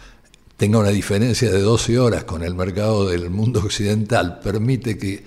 tenga 0.56 0.78
una 0.78 0.90
diferencia 0.90 1.50
de 1.50 1.60
12 1.60 1.98
horas 1.98 2.24
con 2.24 2.42
el 2.42 2.54
mercado 2.54 3.08
del 3.08 3.30
mundo 3.30 3.60
occidental, 3.60 4.40
permite 4.40 4.96
que 4.96 5.24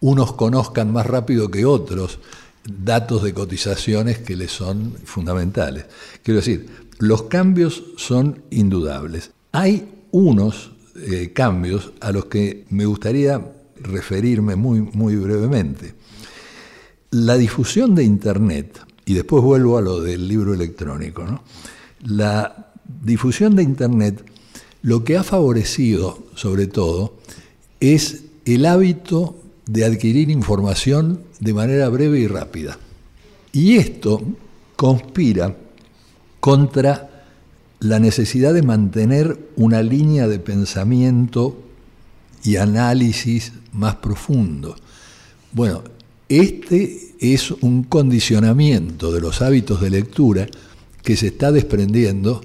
unos 0.00 0.32
conozcan 0.32 0.92
más 0.92 1.06
rápido 1.06 1.50
que 1.50 1.64
otros 1.64 2.18
datos 2.64 3.22
de 3.22 3.32
cotizaciones 3.32 4.18
que 4.18 4.36
les 4.36 4.50
son 4.50 4.94
fundamentales. 5.04 5.86
Quiero 6.22 6.40
decir, 6.40 6.68
los 6.98 7.24
cambios 7.24 7.84
son 7.96 8.42
indudables. 8.50 9.30
Hay 9.52 9.88
unos 10.10 10.72
eh, 10.96 11.32
cambios 11.32 11.92
a 12.00 12.12
los 12.12 12.26
que 12.26 12.64
me 12.70 12.84
gustaría 12.84 13.40
referirme 13.76 14.56
muy, 14.56 14.80
muy 14.80 15.16
brevemente. 15.16 15.94
La 17.10 17.36
difusión 17.36 17.94
de 17.94 18.04
Internet, 18.04 18.80
y 19.04 19.14
después 19.14 19.42
vuelvo 19.42 19.78
a 19.78 19.82
lo 19.82 20.00
del 20.00 20.28
libro 20.28 20.54
electrónico, 20.54 21.42
la 22.04 22.72
difusión 23.02 23.56
de 23.56 23.62
Internet 23.62 24.24
lo 24.82 25.04
que 25.04 25.16
ha 25.16 25.22
favorecido, 25.22 26.18
sobre 26.34 26.66
todo, 26.66 27.14
es 27.80 28.24
el 28.44 28.66
hábito 28.66 29.36
de 29.66 29.84
adquirir 29.84 30.28
información 30.28 31.20
de 31.38 31.54
manera 31.54 31.88
breve 31.88 32.18
y 32.18 32.26
rápida. 32.26 32.78
Y 33.52 33.76
esto 33.76 34.20
conspira 34.74 35.56
contra 36.40 37.24
la 37.78 38.00
necesidad 38.00 38.54
de 38.54 38.62
mantener 38.62 39.38
una 39.56 39.82
línea 39.82 40.26
de 40.26 40.40
pensamiento 40.40 41.56
y 42.42 42.56
análisis 42.56 43.52
más 43.72 43.96
profundo. 43.96 44.74
Bueno, 45.52 45.82
este 46.40 47.14
es 47.20 47.50
un 47.50 47.84
condicionamiento 47.84 49.12
de 49.12 49.20
los 49.20 49.42
hábitos 49.42 49.80
de 49.80 49.90
lectura 49.90 50.46
que 51.02 51.16
se 51.16 51.28
está 51.28 51.52
desprendiendo 51.52 52.40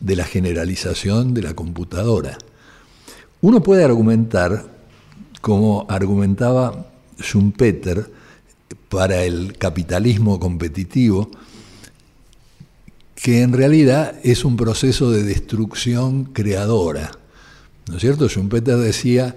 de 0.00 0.16
la 0.16 0.24
generalización 0.24 1.34
de 1.34 1.42
la 1.42 1.54
computadora. 1.54 2.38
Uno 3.40 3.62
puede 3.62 3.84
argumentar, 3.84 4.70
como 5.40 5.86
argumentaba 5.88 6.90
Schumpeter, 7.20 8.10
para 8.88 9.22
el 9.24 9.56
capitalismo 9.56 10.40
competitivo, 10.40 11.30
que 13.14 13.42
en 13.42 13.52
realidad 13.52 14.18
es 14.24 14.44
un 14.44 14.56
proceso 14.56 15.10
de 15.12 15.22
destrucción 15.22 16.24
creadora. 16.24 17.12
¿No 17.86 17.96
es 17.96 18.00
cierto? 18.00 18.28
Schumpeter 18.28 18.78
decía, 18.78 19.36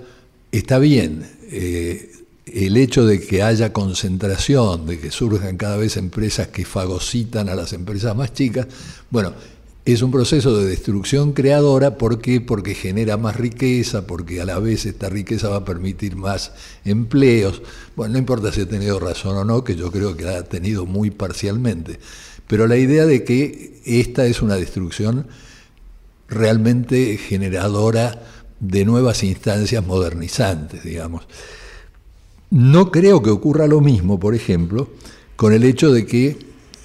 está 0.51 0.79
bien, 0.79 1.29
eh, 1.51 2.12
el 2.53 2.77
hecho 2.77 3.05
de 3.05 3.19
que 3.19 3.41
haya 3.41 3.73
concentración, 3.73 4.85
de 4.85 4.99
que 4.99 5.09
surjan 5.09 5.57
cada 5.57 5.75
vez 5.75 5.97
empresas 5.97 6.49
que 6.49 6.65
fagocitan 6.65 7.49
a 7.49 7.55
las 7.55 7.73
empresas 7.73 8.15
más 8.15 8.31
chicas, 8.31 8.67
bueno, 9.09 9.33
es 9.85 10.03
un 10.03 10.11
proceso 10.11 10.55
de 10.55 10.67
destrucción 10.67 11.33
creadora, 11.33 11.97
¿por 11.97 12.21
qué? 12.21 12.39
Porque 12.39 12.75
genera 12.75 13.17
más 13.17 13.35
riqueza, 13.35 14.05
porque 14.05 14.39
a 14.39 14.45
la 14.45 14.59
vez 14.59 14.85
esta 14.85 15.09
riqueza 15.09 15.49
va 15.49 15.57
a 15.57 15.65
permitir 15.65 16.15
más 16.15 16.53
empleos. 16.85 17.63
Bueno, 17.95 18.13
no 18.13 18.19
importa 18.19 18.51
si 18.51 18.61
ha 18.61 18.69
tenido 18.69 18.99
razón 18.99 19.35
o 19.35 19.43
no, 19.43 19.63
que 19.63 19.75
yo 19.75 19.91
creo 19.91 20.15
que 20.15 20.29
ha 20.29 20.43
tenido 20.43 20.85
muy 20.85 21.09
parcialmente, 21.09 21.99
pero 22.47 22.67
la 22.67 22.77
idea 22.77 23.05
de 23.07 23.23
que 23.23 23.81
esta 23.83 24.25
es 24.27 24.43
una 24.43 24.55
destrucción 24.55 25.27
realmente 26.29 27.17
generadora 27.17 28.23
de 28.59 28.85
nuevas 28.85 29.23
instancias 29.23 29.85
modernizantes, 29.85 30.83
digamos. 30.83 31.23
No 32.53 32.91
creo 32.91 33.23
que 33.23 33.31
ocurra 33.31 33.65
lo 33.65 33.81
mismo, 33.81 34.19
por 34.19 34.35
ejemplo, 34.35 34.87
con 35.35 35.53
el 35.53 35.63
hecho 35.63 35.91
de 35.91 36.05
que 36.05 36.37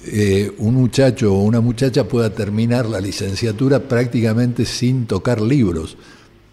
eh, 0.03 0.51
un 0.57 0.73
muchacho 0.73 1.31
o 1.35 1.43
una 1.43 1.61
muchacha 1.61 2.07
pueda 2.07 2.31
terminar 2.31 2.87
la 2.87 2.99
licenciatura 2.99 3.87
prácticamente 3.87 4.65
sin 4.65 5.05
tocar 5.05 5.39
libros, 5.39 5.95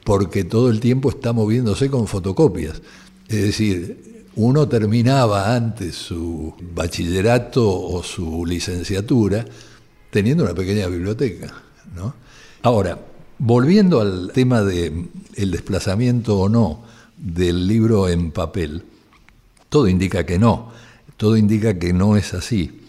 porque 0.04 0.44
todo 0.44 0.68
el 0.68 0.80
tiempo 0.80 1.08
está 1.08 1.32
moviéndose 1.32 1.88
con 1.88 2.06
fotocopias. 2.06 2.82
Es 3.26 3.40
decir, 3.42 4.26
uno 4.34 4.68
terminaba 4.68 5.56
antes 5.56 5.94
su 5.94 6.52
bachillerato 6.74 7.66
o 7.66 8.02
su 8.02 8.44
licenciatura 8.44 9.46
teniendo 10.10 10.44
una 10.44 10.52
pequeña 10.52 10.88
biblioteca. 10.88 11.54
Ahora, 12.60 13.00
volviendo 13.38 13.98
al 13.98 14.30
tema 14.34 14.62
del 14.62 15.08
el 15.36 15.50
desplazamiento 15.52 16.38
o 16.38 16.50
no 16.50 16.82
del 17.16 17.66
libro 17.66 18.10
en 18.10 18.30
papel, 18.30 18.84
todo 19.68 19.88
indica 19.88 20.24
que 20.24 20.38
no, 20.38 20.72
todo 21.16 21.36
indica 21.36 21.78
que 21.78 21.92
no 21.92 22.16
es 22.16 22.34
así. 22.34 22.80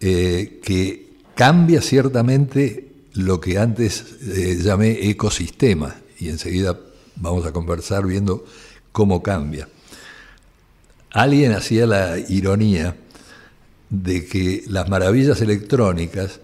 Eh, 0.00 0.60
que 0.62 1.14
cambia 1.34 1.80
ciertamente 1.80 2.88
lo 3.14 3.40
que 3.40 3.58
antes 3.58 4.04
eh, 4.22 4.58
llamé 4.60 5.08
ecosistema, 5.08 5.96
y 6.18 6.28
enseguida 6.28 6.78
vamos 7.16 7.46
a 7.46 7.52
conversar 7.52 8.06
viendo 8.06 8.44
cómo 8.92 9.22
cambia. 9.22 9.68
Alguien 11.10 11.52
hacía 11.52 11.86
la 11.86 12.18
ironía 12.18 12.96
de 13.88 14.26
que 14.26 14.64
las 14.66 14.88
maravillas 14.88 15.40
electrónicas 15.40 16.40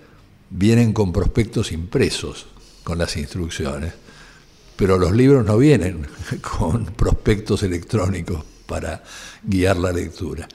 vienen 0.50 0.92
con 0.92 1.12
prospectos 1.12 1.72
impresos, 1.72 2.46
con 2.84 2.98
las 2.98 3.16
instrucciones, 3.16 3.94
pero 4.76 4.98
los 4.98 5.12
libros 5.12 5.44
no 5.44 5.58
vienen 5.58 6.06
con 6.58 6.86
prospectos 6.86 7.62
electrónicos 7.62 8.44
para 8.70 9.02
guiar 9.42 9.76
la 9.76 9.92
lectura. 9.92 10.48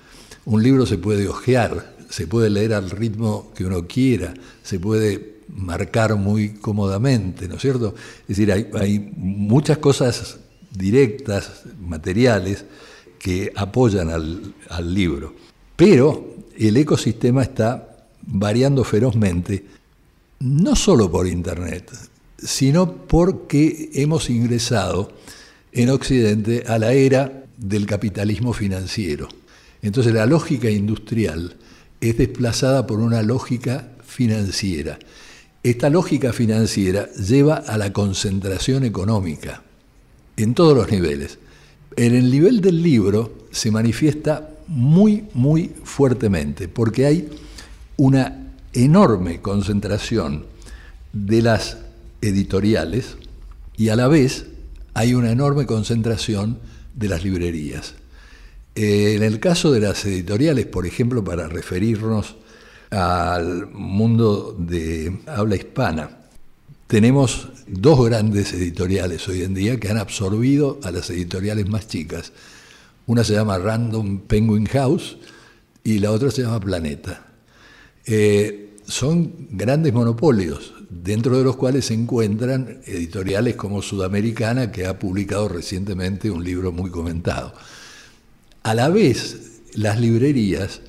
Un 0.45 0.63
libro 0.63 0.85
se 0.85 0.97
puede 0.97 1.27
hojear 1.27 1.95
se 2.09 2.27
puede 2.27 2.49
leer 2.49 2.73
al 2.73 2.89
ritmo 2.89 3.51
que 3.53 3.65
uno 3.65 3.87
quiera, 3.87 4.33
se 4.63 4.79
puede 4.79 5.35
marcar 5.49 6.15
muy 6.15 6.53
cómodamente, 6.53 7.47
¿no 7.47 7.55
es 7.55 7.61
cierto? 7.61 7.93
Es 8.21 8.37
decir, 8.37 8.51
hay, 8.51 9.11
muchas 9.17 9.79
cosas 9.79 10.39
directas, 10.71 11.63
materiales, 11.79 12.65
que 13.19 13.51
apoyan 13.55 14.09
al, 14.09 14.53
al 14.69 14.93
libro. 14.93 15.33
Pero 15.75 16.35
el 16.57 16.77
ecosistema 16.77 17.43
está 17.43 18.07
variando 18.21 18.83
ferozmente, 18.83 19.65
no 20.39 20.75
solo 20.75 21.11
por 21.11 21.27
Internet, 21.27 21.91
sino 22.37 22.93
porque 23.07 23.89
hemos 23.93 24.29
ingresado 24.29 25.11
en 25.71 25.89
Occidente 25.89 26.63
a 26.67 26.77
la 26.77 26.93
era 26.93 27.44
del 27.57 27.85
capitalismo 27.85 28.53
financiero. 28.53 29.29
Entonces 29.81 30.13
la 30.13 30.25
lógica 30.25 30.69
industrial 30.69 31.55
es 32.01 32.17
desplazada 32.17 32.87
por 32.87 32.99
una 32.99 33.21
lógica 33.21 33.89
financiera. 34.03 34.99
Esta 35.63 35.89
lógica 35.89 36.33
financiera 36.33 37.09
lleva 37.13 37.55
a 37.55 37.77
la 37.77 37.91
concentración 37.91 38.83
económica 38.83 39.63
en 40.37 40.53
todos 40.53 40.75
los 40.75 40.91
niveles. 40.91 41.39
En 41.95 42.13
el 42.13 42.29
nivel 42.29 42.61
del 42.61 42.83
libro 42.83 43.47
se 43.51 43.71
manifiesta 43.71 44.49
muy, 44.67 45.25
muy 45.33 45.71
fuertemente, 45.83 46.67
porque 46.67 47.05
hay 47.05 47.29
una 47.97 48.51
enorme 48.73 49.41
concentración 49.41 50.45
de 51.13 51.41
las 51.41 51.77
editoriales 52.21 53.15
y 53.77 53.89
a 53.89 53.95
la 53.95 54.07
vez 54.07 54.47
hay 54.93 55.13
una 55.13 55.31
enorme 55.31 55.65
concentración 55.65 56.59
de 56.95 57.09
las 57.09 57.23
librerías. 57.23 57.95
Eh, 58.73 59.15
en 59.15 59.23
el 59.23 59.39
caso 59.39 59.71
de 59.71 59.81
las 59.81 60.03
editoriales, 60.05 60.65
por 60.65 60.85
ejemplo, 60.85 61.23
para 61.23 61.47
referirnos 61.47 62.35
al 62.89 63.67
mundo 63.67 64.55
de 64.57 65.19
habla 65.27 65.55
hispana, 65.55 66.25
tenemos 66.87 67.49
dos 67.67 68.05
grandes 68.05 68.53
editoriales 68.53 69.27
hoy 69.27 69.43
en 69.43 69.53
día 69.53 69.79
que 69.79 69.89
han 69.89 69.97
absorbido 69.97 70.79
a 70.83 70.91
las 70.91 71.09
editoriales 71.09 71.67
más 71.67 71.87
chicas. 71.87 72.31
Una 73.07 73.23
se 73.23 73.33
llama 73.33 73.57
Random 73.57 74.19
Penguin 74.21 74.65
House 74.67 75.17
y 75.83 75.99
la 75.99 76.11
otra 76.11 76.31
se 76.31 76.43
llama 76.43 76.59
Planeta. 76.59 77.27
Eh, 78.05 78.64
son 78.87 79.47
grandes 79.51 79.93
monopolios, 79.93 80.73
dentro 80.89 81.37
de 81.37 81.43
los 81.43 81.55
cuales 81.55 81.85
se 81.85 81.93
encuentran 81.93 82.81
editoriales 82.85 83.55
como 83.55 83.81
Sudamericana, 83.81 84.71
que 84.71 84.85
ha 84.85 84.99
publicado 84.99 85.47
recientemente 85.47 86.31
un 86.31 86.43
libro 86.43 86.71
muy 86.71 86.89
comentado. 86.89 87.53
A 88.63 88.73
la 88.73 88.89
vez, 88.89 89.61
las 89.73 89.99
librerías 89.99 90.81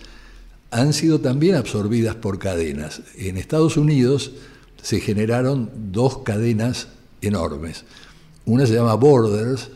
han 0.70 0.92
sido 0.92 1.20
también 1.20 1.54
absorbidas 1.54 2.14
por 2.16 2.38
cadenas. 2.38 3.02
En 3.16 3.36
Estados 3.36 3.76
Unidos 3.76 4.32
se 4.82 5.00
generaron 5.00 5.70
dos 5.92 6.18
cadenas 6.18 6.88
enormes. 7.20 7.84
Una 8.44 8.66
se 8.66 8.74
llama 8.74 8.94
Borders, 8.94 9.70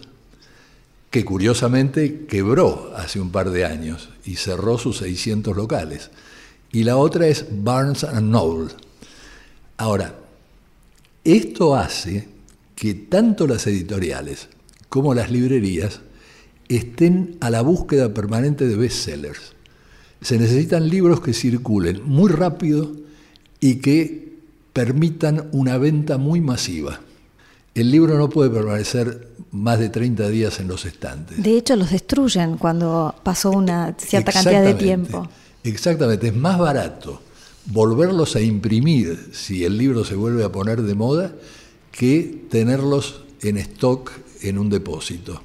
que 1.10 1.24
curiosamente 1.24 2.26
quebró 2.26 2.92
hace 2.96 3.20
un 3.20 3.32
par 3.32 3.50
de 3.50 3.64
años 3.64 4.10
y 4.24 4.36
cerró 4.36 4.78
sus 4.78 4.98
600 4.98 5.56
locales. 5.56 6.10
Y 6.72 6.84
la 6.84 6.96
otra 6.96 7.26
es 7.26 7.46
Barnes 7.50 8.06
Noble. 8.22 8.72
Ahora, 9.76 10.14
esto 11.24 11.74
hace 11.74 12.28
que 12.76 12.94
tanto 12.94 13.46
las 13.46 13.66
editoriales 13.66 14.48
como 14.88 15.14
las 15.14 15.30
librerías 15.30 16.00
estén 16.68 17.36
a 17.40 17.50
la 17.50 17.62
búsqueda 17.62 18.14
permanente 18.14 18.66
de 18.66 18.76
bestsellers. 18.76 19.54
Se 20.20 20.38
necesitan 20.38 20.88
libros 20.88 21.20
que 21.20 21.32
circulen 21.32 22.02
muy 22.04 22.30
rápido 22.30 22.92
y 23.58 23.76
que 23.76 24.38
permitan 24.72 25.48
una 25.52 25.78
venta 25.78 26.18
muy 26.18 26.40
masiva. 26.40 27.00
El 27.74 27.90
libro 27.90 28.18
no 28.18 28.28
puede 28.28 28.50
permanecer 28.50 29.28
más 29.52 29.78
de 29.78 29.88
30 29.88 30.28
días 30.28 30.60
en 30.60 30.68
los 30.68 30.84
estantes. 30.84 31.42
De 31.42 31.56
hecho, 31.56 31.76
los 31.76 31.90
destruyen 31.90 32.56
cuando 32.56 33.14
pasó 33.22 33.50
una 33.50 33.94
cierta 33.98 34.32
cantidad 34.32 34.62
de 34.62 34.74
tiempo. 34.74 35.28
Exactamente, 35.62 36.28
es 36.28 36.36
más 36.36 36.58
barato 36.58 37.20
volverlos 37.66 38.36
a 38.36 38.40
imprimir 38.40 39.30
si 39.32 39.64
el 39.64 39.76
libro 39.76 40.04
se 40.04 40.14
vuelve 40.14 40.44
a 40.44 40.52
poner 40.52 40.82
de 40.82 40.94
moda 40.94 41.34
que 41.92 42.46
tenerlos 42.48 43.22
en 43.42 43.58
stock 43.58 44.10
en 44.42 44.58
un 44.58 44.70
depósito. 44.70 45.42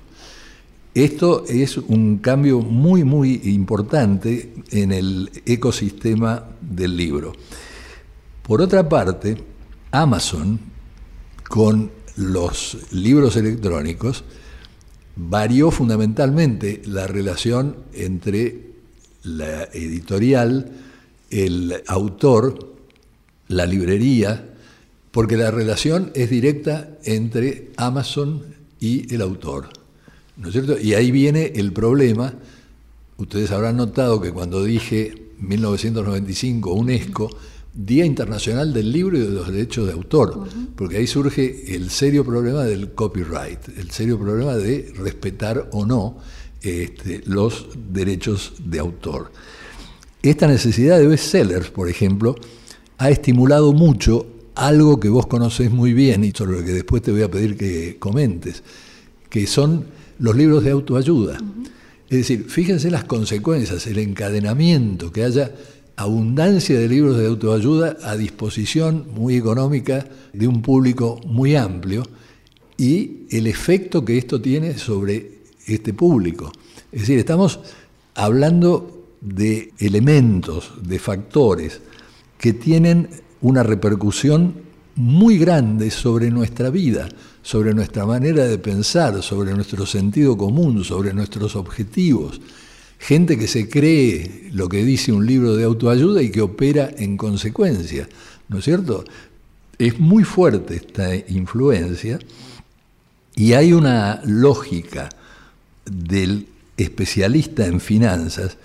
Esto 0.93 1.43
es 1.49 1.77
un 1.77 2.19
cambio 2.19 2.61
muy, 2.61 3.03
muy 3.03 3.41
importante 3.43 4.53
en 4.71 4.93
el 4.93 5.29
ecosistema 5.45 6.45
del 6.61 6.95
libro. 6.95 7.33
Por 8.43 8.61
otra 8.61 8.87
parte, 8.87 9.35
Amazon, 9.91 10.59
con 11.49 11.91
los 12.15 12.77
libros 12.91 13.35
electrónicos, 13.35 14.23
varió 15.17 15.69
fundamentalmente 15.69 16.81
la 16.85 17.07
relación 17.07 17.75
entre 17.93 18.74
la 19.25 19.63
editorial, 19.65 20.71
el 21.29 21.83
autor, 21.87 22.75
la 23.47 23.65
librería, 23.65 24.49
porque 25.11 25.37
la 25.37 25.51
relación 25.51 26.11
es 26.13 26.29
directa 26.29 26.89
entre 27.03 27.71
Amazon 27.77 28.43
y 28.79 29.13
el 29.13 29.21
autor. 29.21 29.69
¿No 30.37 30.47
es 30.47 30.53
cierto? 30.53 30.79
Y 30.79 30.93
ahí 30.93 31.11
viene 31.11 31.53
el 31.55 31.71
problema. 31.71 32.33
Ustedes 33.17 33.51
habrán 33.51 33.77
notado 33.77 34.19
que 34.19 34.31
cuando 34.31 34.63
dije 34.63 35.31
1995 35.39 36.73
UNESCO, 36.73 37.29
Día 37.73 38.05
Internacional 38.05 38.73
del 38.73 38.91
Libro 38.91 39.17
y 39.17 39.21
de 39.21 39.31
los 39.31 39.51
Derechos 39.51 39.87
de 39.87 39.93
Autor, 39.93 40.47
porque 40.77 40.97
ahí 40.97 41.07
surge 41.07 41.75
el 41.75 41.89
serio 41.89 42.23
problema 42.23 42.63
del 42.63 42.93
copyright, 42.93 43.67
el 43.77 43.91
serio 43.91 44.17
problema 44.17 44.55
de 44.55 44.93
respetar 44.95 45.69
o 45.73 45.85
no 45.85 46.17
este, 46.65 47.21
los 47.25 47.67
derechos 47.93 48.53
de 48.59 48.79
autor. 48.79 49.31
Esta 50.23 50.47
necesidad 50.47 50.97
de 50.97 51.05
bestsellers, 51.05 51.69
por 51.69 51.87
ejemplo, 51.87 52.35
ha 52.97 53.11
estimulado 53.11 53.71
mucho 53.73 54.25
algo 54.55 54.99
que 54.99 55.09
vos 55.09 55.27
conocés 55.27 55.69
muy 55.69 55.93
bien 55.93 56.23
y 56.23 56.31
sobre 56.31 56.59
lo 56.59 56.65
que 56.65 56.71
después 56.71 57.03
te 57.03 57.11
voy 57.11 57.21
a 57.21 57.29
pedir 57.29 57.55
que 57.55 57.97
comentes, 57.99 58.63
que 59.29 59.45
son 59.45 59.85
los 60.17 60.35
libros 60.35 60.63
de 60.63 60.71
autoayuda. 60.71 61.37
Es 62.09 62.17
decir, 62.17 62.45
fíjense 62.49 62.89
las 62.89 63.03
consecuencias, 63.03 63.85
el 63.85 63.99
encadenamiento, 63.99 65.11
que 65.11 65.23
haya 65.23 65.51
abundancia 65.97 66.79
de 66.79 66.89
libros 66.89 67.17
de 67.17 67.27
autoayuda 67.27 67.97
a 68.03 68.17
disposición 68.17 69.05
muy 69.13 69.35
económica 69.35 70.07
de 70.33 70.47
un 70.47 70.61
público 70.61 71.21
muy 71.25 71.55
amplio 71.55 72.03
y 72.77 73.27
el 73.29 73.47
efecto 73.47 74.03
que 74.03 74.17
esto 74.17 74.41
tiene 74.41 74.77
sobre 74.77 75.34
este 75.65 75.93
público. 75.93 76.51
Es 76.91 77.01
decir, 77.01 77.19
estamos 77.19 77.59
hablando 78.13 78.95
de 79.21 79.73
elementos, 79.79 80.73
de 80.81 80.99
factores 80.99 81.81
que 82.37 82.53
tienen 82.53 83.09
una 83.41 83.63
repercusión 83.63 84.65
muy 84.95 85.37
grande 85.37 85.91
sobre 85.91 86.31
nuestra 86.31 86.69
vida, 86.69 87.09
sobre 87.41 87.73
nuestra 87.73 88.05
manera 88.05 88.45
de 88.45 88.57
pensar, 88.57 89.21
sobre 89.21 89.53
nuestro 89.53 89.85
sentido 89.85 90.37
común, 90.37 90.83
sobre 90.83 91.13
nuestros 91.13 91.55
objetivos. 91.55 92.39
Gente 92.97 93.37
que 93.37 93.47
se 93.47 93.69
cree 93.69 94.49
lo 94.53 94.69
que 94.69 94.83
dice 94.83 95.11
un 95.11 95.25
libro 95.25 95.55
de 95.55 95.65
autoayuda 95.65 96.21
y 96.21 96.31
que 96.31 96.41
opera 96.41 96.89
en 96.97 97.17
consecuencia, 97.17 98.07
¿no 98.47 98.59
es 98.59 98.65
cierto? 98.65 99.03
Es 99.77 99.99
muy 99.99 100.23
fuerte 100.23 100.75
esta 100.75 101.13
influencia 101.15 102.17
y 103.35 103.51
hay 103.53 103.73
una 103.73 104.21
lógica 104.23 105.09
del 105.85 106.47
especialista 106.77 107.65
en 107.65 107.79
finanzas 107.79 108.57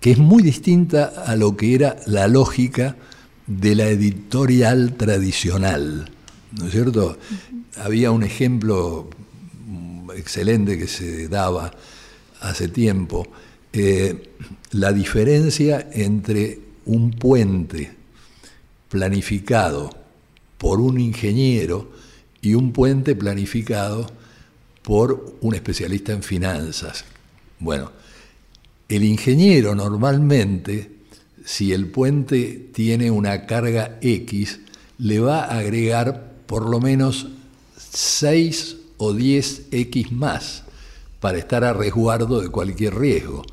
que 0.00 0.12
es 0.12 0.18
muy 0.18 0.42
distinta 0.42 1.12
a 1.26 1.36
lo 1.36 1.56
que 1.56 1.74
era 1.74 1.96
la 2.06 2.26
lógica 2.26 2.96
de 3.46 3.74
la 3.74 3.88
editorial 3.88 4.94
tradicional. 4.94 6.10
¿No 6.52 6.66
es 6.66 6.72
cierto? 6.72 7.18
Había 7.76 8.10
un 8.10 8.22
ejemplo 8.22 9.10
excelente 10.16 10.78
que 10.78 10.86
se 10.86 11.28
daba 11.28 11.70
hace 12.40 12.68
tiempo, 12.68 13.28
eh, 13.72 14.30
la 14.72 14.92
diferencia 14.92 15.88
entre 15.92 16.58
un 16.86 17.10
puente 17.10 17.92
planificado 18.88 19.90
por 20.58 20.80
un 20.80 20.98
ingeniero 20.98 21.92
y 22.40 22.54
un 22.54 22.72
puente 22.72 23.14
planificado 23.14 24.10
por 24.90 25.36
un 25.42 25.54
especialista 25.54 26.10
en 26.10 26.24
finanzas. 26.24 27.04
Bueno, 27.60 27.92
el 28.88 29.04
ingeniero 29.04 29.76
normalmente, 29.76 30.90
si 31.44 31.72
el 31.72 31.86
puente 31.86 32.70
tiene 32.74 33.12
una 33.12 33.46
carga 33.46 33.98
X, 34.00 34.58
le 34.98 35.20
va 35.20 35.44
a 35.44 35.58
agregar 35.58 36.32
por 36.46 36.68
lo 36.68 36.80
menos 36.80 37.28
6 37.92 38.78
o 38.96 39.12
10 39.12 39.66
X 39.70 40.10
más 40.10 40.64
para 41.20 41.38
estar 41.38 41.62
a 41.62 41.72
resguardo 41.72 42.40
de 42.40 42.48
cualquier 42.48 42.96
riesgo. 42.96 43.44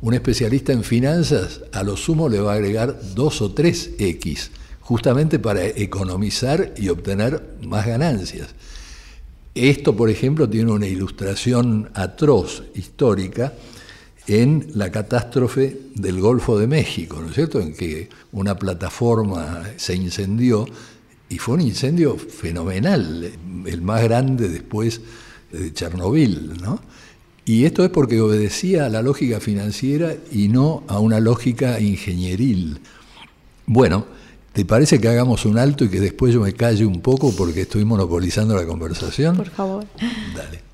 Un 0.00 0.14
especialista 0.14 0.72
en 0.72 0.82
finanzas 0.82 1.60
a 1.72 1.84
lo 1.84 1.96
sumo 1.96 2.28
le 2.28 2.40
va 2.40 2.54
a 2.54 2.56
agregar 2.56 2.98
2 3.14 3.42
o 3.42 3.52
3 3.52 3.90
X, 3.96 4.50
justamente 4.80 5.38
para 5.38 5.64
economizar 5.64 6.74
y 6.76 6.88
obtener 6.88 7.58
más 7.62 7.86
ganancias. 7.86 8.56
Esto, 9.54 9.96
por 9.96 10.10
ejemplo, 10.10 10.48
tiene 10.48 10.70
una 10.70 10.86
ilustración 10.86 11.90
atroz 11.94 12.62
histórica 12.74 13.52
en 14.26 14.70
la 14.74 14.92
catástrofe 14.92 15.76
del 15.94 16.20
Golfo 16.20 16.58
de 16.58 16.68
México, 16.68 17.18
¿no 17.20 17.28
es 17.28 17.34
cierto?, 17.34 17.60
en 17.60 17.74
que 17.74 18.08
una 18.32 18.56
plataforma 18.56 19.64
se 19.76 19.96
incendió 19.96 20.66
y 21.28 21.38
fue 21.38 21.54
un 21.54 21.62
incendio 21.62 22.16
fenomenal, 22.16 23.32
el 23.66 23.82
más 23.82 24.02
grande 24.04 24.48
después 24.48 25.00
de 25.50 25.72
Chernobyl, 25.72 26.60
¿no? 26.60 26.80
Y 27.44 27.64
esto 27.64 27.82
es 27.84 27.90
porque 27.90 28.20
obedecía 28.20 28.86
a 28.86 28.88
la 28.88 29.02
lógica 29.02 29.40
financiera 29.40 30.14
y 30.30 30.48
no 30.48 30.84
a 30.86 31.00
una 31.00 31.18
lógica 31.18 31.80
ingenieril. 31.80 32.78
Bueno, 33.66 34.06
¿Te 34.52 34.64
parece 34.64 35.00
que 35.00 35.08
hagamos 35.08 35.44
un 35.46 35.58
alto 35.58 35.84
y 35.84 35.88
que 35.88 36.00
después 36.00 36.34
yo 36.34 36.40
me 36.40 36.52
calle 36.52 36.84
un 36.84 37.00
poco 37.00 37.32
porque 37.36 37.62
estoy 37.62 37.84
monopolizando 37.84 38.56
la 38.56 38.66
conversación? 38.66 39.36
Por 39.36 39.50
favor. 39.50 39.86
Dale. 40.34 40.70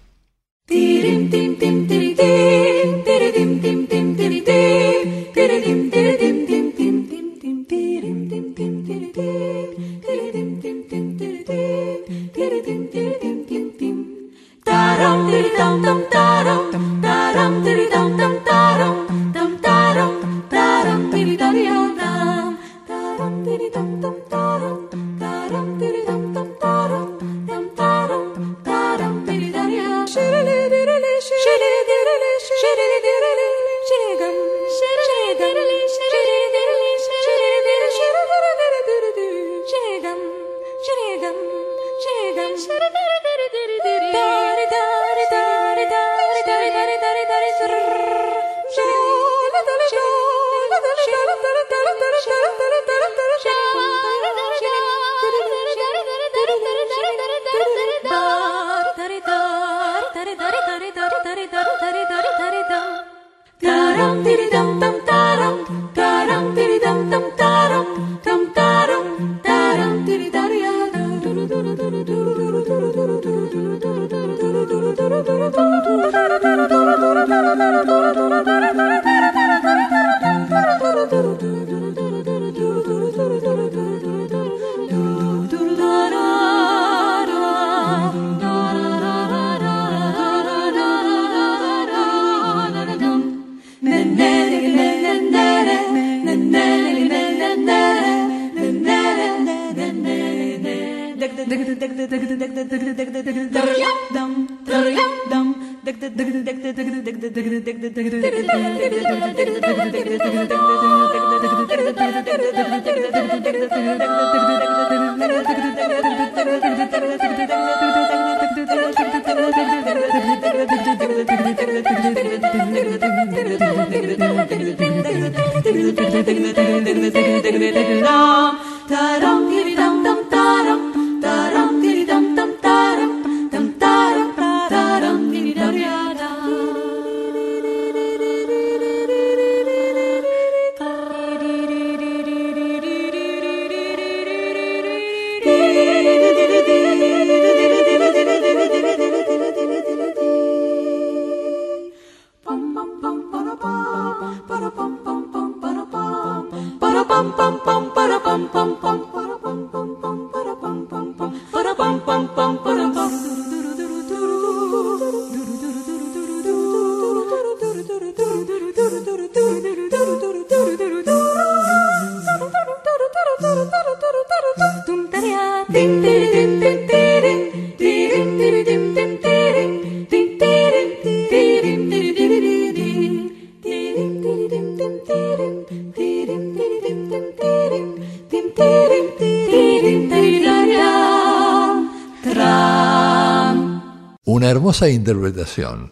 Hermosa 194.76 194.90
interpretación 194.90 195.90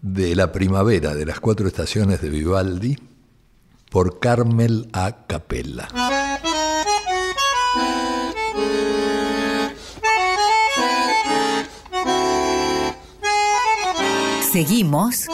de 0.00 0.34
la 0.34 0.52
primavera 0.52 1.14
de 1.14 1.26
las 1.26 1.38
cuatro 1.38 1.68
estaciones 1.68 2.22
de 2.22 2.30
Vivaldi 2.30 2.96
por 3.90 4.20
Carmel 4.20 4.88
A. 4.94 5.26
Capella. 5.26 5.88
Seguimos 14.50 15.26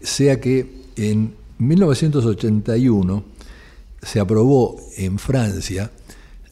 sea 0.00 0.40
que 0.40 0.86
en 0.96 1.36
1981 1.58 3.24
se 4.00 4.20
aprobó 4.20 4.80
en 4.96 5.18
Francia 5.18 5.90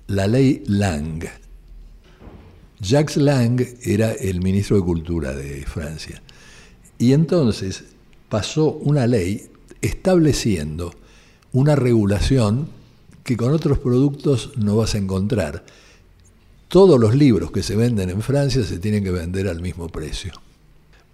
la 0.08 0.26
ley 0.26 0.62
Lang. 0.66 1.24
Jacques 2.80 3.16
Lang 3.16 3.60
era 3.82 4.12
el 4.12 4.40
ministro 4.42 4.76
de 4.76 4.82
Cultura 4.82 5.32
de 5.32 5.64
Francia. 5.64 6.22
Y 6.98 7.12
entonces 7.12 7.84
pasó 8.28 8.72
una 8.72 9.06
ley 9.06 9.48
estableciendo 9.80 10.92
una 11.52 11.76
regulación 11.76 12.68
que 13.22 13.36
con 13.36 13.52
otros 13.52 13.78
productos 13.78 14.52
no 14.56 14.76
vas 14.76 14.94
a 14.94 14.98
encontrar. 14.98 15.64
Todos 16.68 16.98
los 16.98 17.14
libros 17.14 17.50
que 17.50 17.62
se 17.62 17.76
venden 17.76 18.10
en 18.10 18.22
Francia 18.22 18.64
se 18.64 18.78
tienen 18.78 19.04
que 19.04 19.10
vender 19.10 19.48
al 19.48 19.60
mismo 19.60 19.88
precio. 19.88 20.32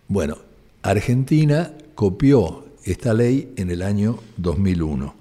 Bueno, 0.08 0.38
Argentina 0.82 1.72
copió 1.94 2.64
esta 2.84 3.14
ley 3.14 3.52
en 3.56 3.70
el 3.70 3.82
año 3.82 4.18
2001. 4.36 5.14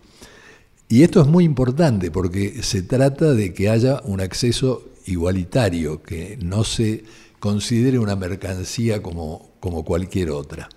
Y 0.90 1.04
esto 1.04 1.22
es 1.22 1.28
muy 1.28 1.46
importante 1.46 2.12
porque 2.12 2.64
se 2.64 2.82
trata 2.82 3.34
de 3.34 3.54
que 3.54 3.70
haya 3.70 4.02
un 4.04 4.20
acceso 4.20 4.84
igualitario, 5.06 6.04
que 6.04 6.38
no 6.42 6.64
se 6.64 7.04
considere 7.40 7.98
una 7.98 8.16
mercancía 8.16 9.02
como, 9.02 9.50
como 9.60 9.86
cualquier 9.86 10.32
otra. 10.32 10.70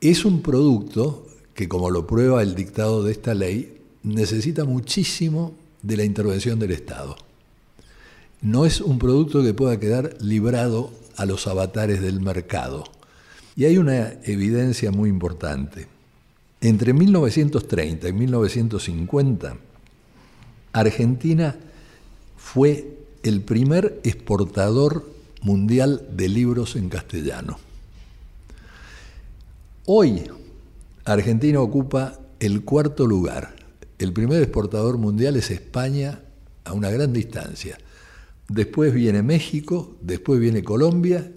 Es 0.00 0.24
un 0.24 0.42
producto 0.42 1.26
que, 1.54 1.68
como 1.68 1.90
lo 1.90 2.06
prueba 2.06 2.42
el 2.42 2.54
dictado 2.54 3.04
de 3.04 3.12
esta 3.12 3.34
ley, 3.34 3.78
necesita 4.02 4.64
muchísimo 4.64 5.54
de 5.82 5.96
la 5.96 6.04
intervención 6.04 6.58
del 6.58 6.72
Estado. 6.72 7.16
No 8.42 8.64
es 8.64 8.80
un 8.80 8.98
producto 8.98 9.42
que 9.42 9.54
pueda 9.54 9.78
quedar 9.78 10.16
librado 10.20 10.90
a 11.16 11.26
los 11.26 11.46
avatares 11.46 12.00
del 12.00 12.20
mercado. 12.20 12.84
Y 13.56 13.64
hay 13.64 13.78
una 13.78 14.12
evidencia 14.24 14.90
muy 14.90 15.08
importante. 15.08 15.86
Entre 16.60 16.92
1930 16.92 18.08
y 18.08 18.12
1950, 18.12 19.56
Argentina 20.72 21.56
fue 22.36 22.98
el 23.22 23.42
primer 23.42 24.00
exportador 24.04 25.10
mundial 25.42 26.06
de 26.12 26.28
libros 26.28 26.76
en 26.76 26.88
castellano. 26.88 27.58
Hoy, 29.86 30.22
Argentina 31.04 31.60
ocupa 31.60 32.18
el 32.38 32.62
cuarto 32.64 33.06
lugar. 33.06 33.56
El 33.98 34.12
primer 34.12 34.42
exportador 34.42 34.98
mundial 34.98 35.36
es 35.36 35.50
España 35.50 36.20
a 36.64 36.72
una 36.72 36.90
gran 36.90 37.12
distancia. 37.12 37.78
después 38.48 38.92
viene 38.92 39.22
México, 39.22 39.96
después 40.00 40.40
viene 40.40 40.64
Colombia 40.64 41.30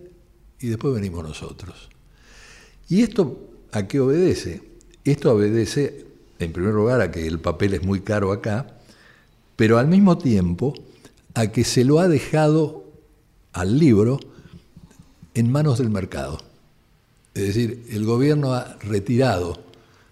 y 0.59 0.67
después 0.67 0.95
venimos 0.95 1.23
nosotros. 1.23 1.92
¿Y 2.89 3.01
esto 3.01 3.39
a 3.71 3.87
qué 3.87 3.99
obedece? 3.99 4.61
Esto 5.03 5.33
obedece, 5.33 6.05
en 6.39 6.51
primer 6.51 6.73
lugar, 6.73 7.01
a 7.01 7.11
que 7.11 7.25
el 7.25 7.39
papel 7.39 7.73
es 7.73 7.83
muy 7.83 8.01
caro 8.01 8.31
acá, 8.31 8.77
pero 9.55 9.77
al 9.77 9.87
mismo 9.87 10.17
tiempo 10.17 10.73
a 11.33 11.47
que 11.47 11.63
se 11.63 11.83
lo 11.83 11.99
ha 11.99 12.07
dejado 12.07 12.85
al 13.53 13.79
libro 13.79 14.19
en 15.33 15.51
manos 15.51 15.79
del 15.79 15.89
mercado. 15.89 16.39
Es 17.33 17.47
decir, 17.47 17.85
el 17.89 18.05
gobierno 18.05 18.53
ha 18.53 18.77
retirado 18.81 19.59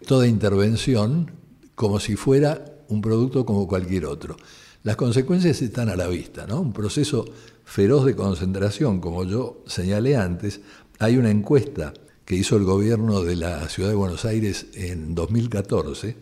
toda 0.08 0.28
intervención 0.28 1.32
como 1.76 2.00
si 2.00 2.16
fuera 2.16 2.66
un 2.88 3.02
producto 3.02 3.46
como 3.46 3.68
cualquier 3.68 4.06
otro. 4.06 4.38
Las 4.84 4.96
consecuencias 4.96 5.62
están 5.62 5.90
a 5.90 5.96
la 5.96 6.08
vista, 6.08 6.48
¿no? 6.48 6.60
Un 6.60 6.74
proceso 6.74 7.26
feroz 7.66 8.06
de 8.06 8.16
concentración, 8.16 9.00
como 9.00 9.24
yo 9.24 9.64
señalé 9.68 10.16
antes. 10.18 10.62
Hay 10.98 11.18
una 11.18 11.30
encuesta 11.30 11.94
que 12.26 12.36
hizo 12.36 12.56
el 12.56 12.64
gobierno 12.64 13.24
de 13.24 13.36
la 13.36 13.68
Ciudad 13.70 13.90
de 13.90 13.96
Buenos 13.96 14.26
Aires 14.26 14.68
en 14.74 15.16
2014, 15.16 16.16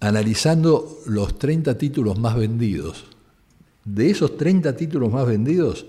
analizando 0.00 1.00
los 1.06 1.38
30 1.38 1.78
títulos 1.78 2.18
más 2.18 2.36
vendidos. 2.36 3.04
De 3.84 4.10
esos 4.10 4.36
30 4.36 4.76
títulos 4.76 5.12
más 5.12 5.26
vendidos, 5.26 5.86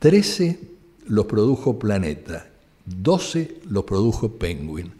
13 0.00 0.58
los 1.06 1.26
produjo 1.26 1.78
Planeta, 1.78 2.48
12 2.86 3.60
los 3.70 3.84
produjo 3.84 4.32
Penguin. 4.32 4.92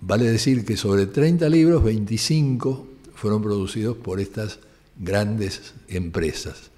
Vale 0.00 0.30
decir 0.30 0.64
que 0.64 0.76
sobre 0.76 1.06
30 1.06 1.48
libros, 1.48 1.82
25 1.82 2.86
fueron 3.14 3.42
producidos 3.42 3.96
por 3.96 4.20
estas 4.20 4.58
grandes 4.98 5.74
empresas. 5.88 6.70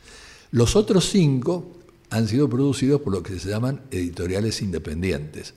Los 0.53 0.77
otros 0.77 1.09
5 1.11 1.76
han 2.11 2.29
sido 2.29 2.49
producidos 2.49 3.01
por 3.01 3.13
lo 3.13 3.23
que 3.23 3.39
se 3.39 3.49
llaman 3.49 3.83
editoriales 3.91 4.63
independientes, 4.63 5.55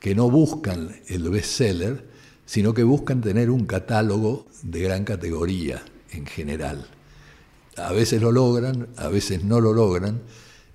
que 0.00 0.14
no 0.14 0.30
buscan 0.30 0.96
el 1.08 1.28
bestseller, 1.30 2.06
sino 2.46 2.74
que 2.74 2.82
buscan 2.82 3.20
tener 3.20 3.50
un 3.50 3.66
catálogo 3.66 4.46
de 4.62 4.80
gran 4.80 5.04
categoría 5.04 5.82
en 6.10 6.26
general. 6.26 6.86
A 7.76 7.92
veces 7.92 8.20
lo 8.20 8.32
logran, 8.32 8.88
a 8.96 9.08
veces 9.08 9.44
no 9.44 9.60
lo 9.60 9.72
logran, 9.72 10.20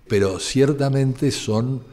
pero 0.07 0.39
ciertamente 0.39 1.31
son 1.31 1.83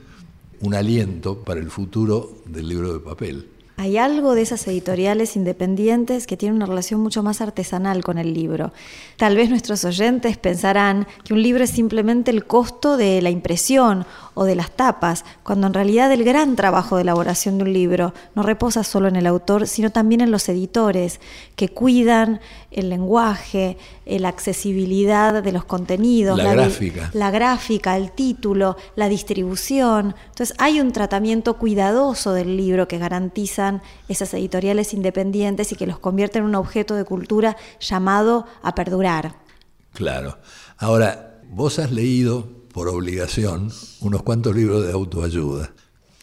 un 0.61 0.75
aliento 0.75 1.43
para 1.43 1.61
el 1.61 1.71
futuro 1.71 2.43
del 2.47 2.69
libro 2.69 2.93
de 2.93 3.01
papel. 3.01 3.49
Hay 3.81 3.97
algo 3.97 4.35
de 4.35 4.43
esas 4.43 4.67
editoriales 4.67 5.37
independientes 5.37 6.27
que 6.27 6.37
tiene 6.37 6.55
una 6.55 6.67
relación 6.67 7.01
mucho 7.01 7.23
más 7.23 7.41
artesanal 7.41 8.05
con 8.05 8.19
el 8.19 8.35
libro. 8.35 8.75
Tal 9.17 9.37
vez 9.37 9.49
nuestros 9.49 9.87
oyentes 9.87 10.37
pensarán 10.37 11.07
que 11.25 11.33
un 11.33 11.43
libro 11.43 11.65
es 11.65 11.71
simplemente 11.71 12.31
el 12.31 12.45
costo 12.45 12.99
de 12.99 13.23
la 13.23 13.31
impresión 13.31 14.05
o 14.35 14.45
de 14.45 14.55
las 14.55 14.71
tapas, 14.71 15.25
cuando 15.43 15.67
en 15.67 15.73
realidad 15.73 16.13
el 16.13 16.25
gran 16.25 16.57
trabajo 16.57 16.97
de 16.97 17.03
elaboración 17.03 17.57
de 17.57 17.65
un 17.65 17.73
libro 17.73 18.13
no 18.35 18.43
reposa 18.43 18.85
solo 18.85 19.09
en 19.09 19.17
el 19.17 19.27
autor, 19.27 19.67
sino 19.67 19.91
también 19.91 20.21
en 20.21 20.31
los 20.31 20.51
editores, 20.51 21.19
que 21.57 21.71
cuidan 21.71 22.41
el 22.71 22.91
lenguaje, 22.91 23.79
la 24.05 24.29
accesibilidad 24.29 25.43
de 25.43 25.53
los 25.53 25.65
contenidos, 25.65 26.37
la, 26.37 26.53
gráfica. 26.53 27.11
la 27.15 27.31
gráfica, 27.31 27.97
el 27.97 28.13
título, 28.13 28.77
la 28.95 29.09
distribución. 29.09 30.15
Entonces 30.27 30.55
hay 30.59 30.81
un 30.81 30.93
tratamiento 30.93 31.57
cuidadoso 31.57 32.33
del 32.33 32.57
libro 32.57 32.87
que 32.89 32.99
esas 34.09 34.35
editoriales 34.35 34.93
independientes 34.95 35.73
y 35.73 35.77
que 35.77 35.87
los 35.87 35.99
convierten 35.99 36.43
en 36.43 36.49
un 36.49 36.55
objeto 36.55 36.95
de 36.95 37.05
cultura 37.05 37.57
llamado 37.81 38.47
a 38.63 38.75
perdurar. 38.75 39.37
Claro. 39.93 40.39
Ahora, 40.79 41.41
vos 41.49 41.79
has 41.79 41.91
leído 41.91 42.49
por 42.73 42.89
obligación 42.89 43.71
unos 44.01 44.23
cuantos 44.23 44.55
libros 44.55 44.87
de 44.87 44.93
autoayuda. 44.93 45.73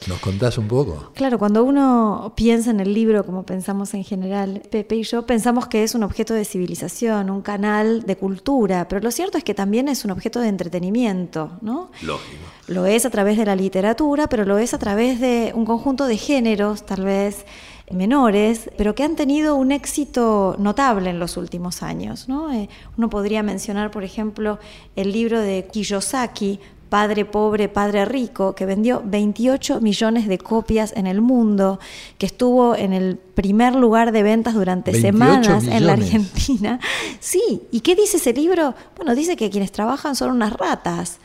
¿Nos 0.06 0.20
contás 0.20 0.58
un 0.58 0.68
poco? 0.68 1.12
Claro, 1.16 1.40
cuando 1.40 1.64
uno 1.64 2.32
piensa 2.36 2.70
en 2.70 2.80
el 2.80 2.94
libro, 2.94 3.26
como 3.26 3.44
pensamos 3.44 3.94
en 3.96 4.04
general, 4.04 4.62
Pepe 4.70 4.96
y 4.96 5.04
yo, 5.04 5.26
pensamos 5.26 5.68
que 5.68 5.84
es 5.84 5.96
un 5.96 6.04
objeto 6.04 6.34
de 6.34 6.46
civilización, 6.46 7.30
un 7.30 7.42
canal 7.42 8.04
de 8.04 8.16
cultura, 8.16 8.88
pero 8.88 9.02
lo 9.02 9.12
cierto 9.12 9.38
es 9.38 9.44
que 9.44 9.56
también 9.56 9.88
es 9.88 10.06
un 10.06 10.12
objeto 10.12 10.40
de 10.40 10.50
entretenimiento, 10.50 11.52
¿no? 11.62 11.90
Lógico. 12.04 12.44
Lo 12.68 12.86
es 12.86 13.06
a 13.06 13.10
través 13.10 13.38
de 13.38 13.46
la 13.46 13.56
literatura, 13.56 14.28
pero 14.28 14.46
lo 14.46 14.60
es 14.60 14.74
a 14.74 14.78
través 14.78 15.20
de 15.20 15.52
un 15.56 15.66
conjunto 15.66 16.06
de 16.06 16.18
géneros, 16.18 16.86
tal 16.86 17.04
vez 17.04 17.46
menores, 17.92 18.70
pero 18.78 18.96
que 18.96 19.04
han 19.04 19.16
tenido 19.16 19.56
un 19.56 19.72
éxito 19.72 20.56
notable 20.60 21.10
en 21.10 21.20
los 21.20 21.38
últimos 21.38 21.82
años. 21.84 22.28
¿no? 22.28 22.52
Eh, 22.52 22.70
uno 22.98 23.10
podría 23.10 23.44
mencionar, 23.44 23.92
por 23.92 24.04
ejemplo, 24.04 24.60
el 24.96 25.12
libro 25.12 25.40
de 25.40 25.68
Kiyosaki, 25.72 26.60
Padre 26.90 27.26
Pobre, 27.26 27.70
Padre 27.70 28.06
Rico, 28.06 28.56
que 28.56 28.66
vendió 28.66 29.02
28 29.06 29.82
millones 29.82 30.28
de 30.28 30.38
copias 30.38 30.94
en 30.96 31.08
el 31.08 31.22
mundo, 31.22 31.80
que 32.18 32.26
estuvo 32.26 32.76
en 32.76 32.94
el 32.94 33.18
primer 33.18 33.76
lugar 33.76 34.12
de 34.12 34.24
ventas 34.24 34.54
durante 34.54 35.00
semanas 35.00 35.66
en 35.66 35.86
la 35.86 35.94
Argentina. 35.94 36.80
Sí, 37.20 37.64
¿y 37.72 37.82
qué 37.82 37.96
dice 37.96 38.18
ese 38.18 38.34
libro? 38.34 38.74
Bueno, 38.96 39.16
dice 39.16 39.36
que 39.36 39.50
quienes 39.50 39.72
trabajan 39.72 40.16
son 40.16 40.32
unas 40.32 40.54
ratas, 40.54 41.18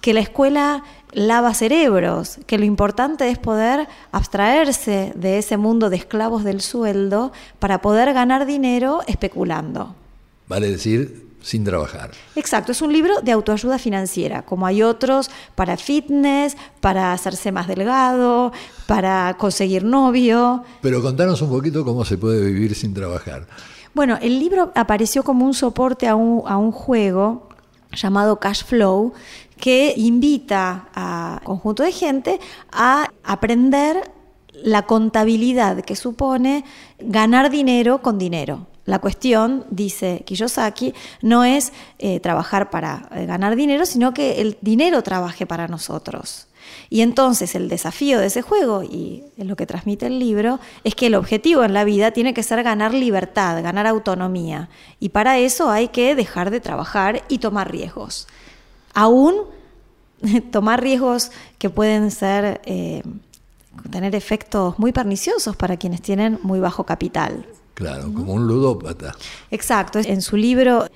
que 0.00 0.14
la 0.14 0.20
escuela 0.20 0.84
lava 1.12 1.54
cerebros, 1.54 2.38
que 2.46 2.58
lo 2.58 2.64
importante 2.64 3.28
es 3.28 3.38
poder 3.38 3.88
abstraerse 4.12 5.12
de 5.14 5.38
ese 5.38 5.56
mundo 5.56 5.90
de 5.90 5.96
esclavos 5.96 6.44
del 6.44 6.60
sueldo 6.60 7.32
para 7.58 7.82
poder 7.82 8.12
ganar 8.14 8.46
dinero 8.46 9.00
especulando. 9.06 9.94
Vale 10.48 10.70
decir, 10.70 11.31
sin 11.42 11.64
trabajar. 11.64 12.10
Exacto, 12.36 12.72
es 12.72 12.80
un 12.82 12.92
libro 12.92 13.20
de 13.20 13.32
autoayuda 13.32 13.78
financiera, 13.78 14.42
como 14.42 14.66
hay 14.66 14.82
otros 14.82 15.30
para 15.54 15.76
fitness, 15.76 16.56
para 16.80 17.12
hacerse 17.12 17.52
más 17.52 17.68
delgado, 17.68 18.52
para 18.86 19.36
conseguir 19.38 19.84
novio. 19.84 20.64
Pero 20.80 21.02
contanos 21.02 21.42
un 21.42 21.50
poquito 21.50 21.84
cómo 21.84 22.04
se 22.04 22.16
puede 22.16 22.44
vivir 22.44 22.74
sin 22.74 22.94
trabajar. 22.94 23.46
Bueno, 23.94 24.18
el 24.22 24.38
libro 24.38 24.72
apareció 24.74 25.22
como 25.22 25.44
un 25.44 25.52
soporte 25.52 26.08
a 26.08 26.14
un, 26.14 26.42
a 26.46 26.56
un 26.56 26.72
juego 26.72 27.48
llamado 27.92 28.40
Cash 28.40 28.64
Flow, 28.64 29.12
que 29.58 29.94
invita 29.96 30.88
a 30.94 31.38
un 31.42 31.46
conjunto 31.46 31.82
de 31.82 31.92
gente 31.92 32.40
a 32.72 33.10
aprender 33.22 34.10
la 34.54 34.82
contabilidad 34.82 35.82
que 35.82 35.96
supone 35.96 36.64
ganar 36.98 37.50
dinero 37.50 38.02
con 38.02 38.18
dinero. 38.18 38.66
La 38.84 38.98
cuestión, 38.98 39.64
dice 39.70 40.22
Kiyosaki, 40.26 40.94
no 41.20 41.44
es 41.44 41.72
eh, 41.98 42.20
trabajar 42.20 42.70
para 42.70 43.08
eh, 43.14 43.26
ganar 43.26 43.56
dinero, 43.56 43.86
sino 43.86 44.12
que 44.12 44.40
el 44.40 44.58
dinero 44.60 45.02
trabaje 45.02 45.46
para 45.46 45.68
nosotros. 45.68 46.48
Y 46.90 47.00
entonces 47.00 47.54
el 47.54 47.68
desafío 47.68 48.18
de 48.18 48.26
ese 48.26 48.42
juego, 48.42 48.82
y 48.82 49.24
es 49.36 49.46
lo 49.46 49.56
que 49.56 49.66
transmite 49.66 50.06
el 50.06 50.18
libro, 50.18 50.60
es 50.84 50.94
que 50.94 51.06
el 51.06 51.14
objetivo 51.14 51.64
en 51.64 51.74
la 51.74 51.84
vida 51.84 52.12
tiene 52.12 52.34
que 52.34 52.42
ser 52.42 52.62
ganar 52.62 52.94
libertad, 52.94 53.62
ganar 53.62 53.86
autonomía. 53.86 54.68
Y 55.00 55.10
para 55.10 55.38
eso 55.38 55.70
hay 55.70 55.88
que 55.88 56.14
dejar 56.14 56.50
de 56.50 56.60
trabajar 56.60 57.22
y 57.28 57.38
tomar 57.38 57.70
riesgos 57.70 58.26
aún 58.94 59.36
tomar 60.50 60.82
riesgos 60.82 61.30
que 61.58 61.70
pueden 61.70 62.10
ser 62.10 62.60
eh, 62.64 63.02
tener 63.90 64.14
efectos 64.14 64.78
muy 64.78 64.92
perniciosos 64.92 65.56
para 65.56 65.76
quienes 65.76 66.02
tienen 66.02 66.38
muy 66.42 66.60
bajo 66.60 66.84
capital. 66.84 67.46
Claro, 67.74 68.12
como 68.12 68.34
un 68.34 68.46
ludópata. 68.46 69.14
Exacto. 69.50 69.98
En 69.98 70.22
su 70.22 70.36
libro 70.36 70.86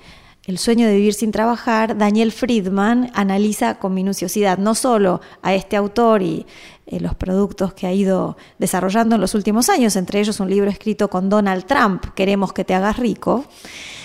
El 0.45 0.57
sueño 0.57 0.87
de 0.87 0.95
vivir 0.95 1.13
sin 1.13 1.31
trabajar, 1.31 1.97
Daniel 1.97 2.31
Friedman 2.31 3.11
analiza 3.13 3.79
con 3.79 3.93
minuciosidad 3.93 4.57
no 4.57 4.75
solo 4.75 5.19
a 5.41 5.53
este 5.53 5.75
autor 5.75 6.21
y 6.21 6.45
eh, 6.87 6.99
los 7.01 7.15
productos 7.15 7.73
que 7.73 7.85
ha 7.85 7.91
ido 7.91 8.37
desarrollando 8.59 9.15
en 9.15 9.21
los 9.21 9.35
últimos 9.35 9.67
años, 9.67 9.97
entre 9.97 10.21
ellos 10.21 10.39
un 10.39 10.49
libro 10.49 10.69
escrito 10.69 11.09
con 11.09 11.29
Donald 11.29 11.65
Trump, 11.65 12.05
Queremos 12.15 12.53
que 12.53 12.63
te 12.63 12.73
hagas 12.73 12.97
rico, 12.97 13.43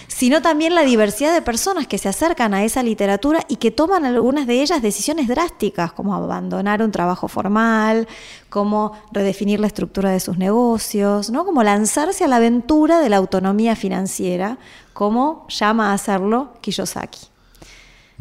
sino 0.09 0.43
también 0.43 0.75
la 0.75 0.83
diversidad 0.83 1.33
de 1.33 1.43
personas 1.43 1.87
que 1.87 1.97
se 1.97 2.09
acercan 2.09 2.55
a 2.55 2.65
esa 2.65 2.83
literatura 2.83 3.45
y 3.49 3.57
que 3.57 3.71
toman 3.71 4.05
algunas 4.05 4.47
de 4.47 4.61
ellas 4.61 4.83
decisiones 4.83 5.29
drásticas, 5.29 5.93
como 5.93 6.15
abandonar 6.15 6.83
un 6.83 6.91
trabajo 6.91 7.29
formal, 7.29 8.07
como 8.49 8.93
redefinir 9.13 9.61
la 9.61 9.69
estructura 9.69 10.11
de 10.11 10.21
sus 10.21 10.37
negocios, 10.37 11.31
¿no? 11.31 11.45
como 11.45 11.63
lanzarse 11.63 12.25
a 12.25 12.29
la 12.29 12.37
aventura 12.37 13.01
de 13.01 13.09
la 13.09 13.17
autonomía 13.17 13.77
financiera, 13.77 14.59
como 14.93 15.47
llama 15.49 15.91
a 15.91 15.95
hacerlo 15.95 16.53
Kiyosaki. 16.61 17.32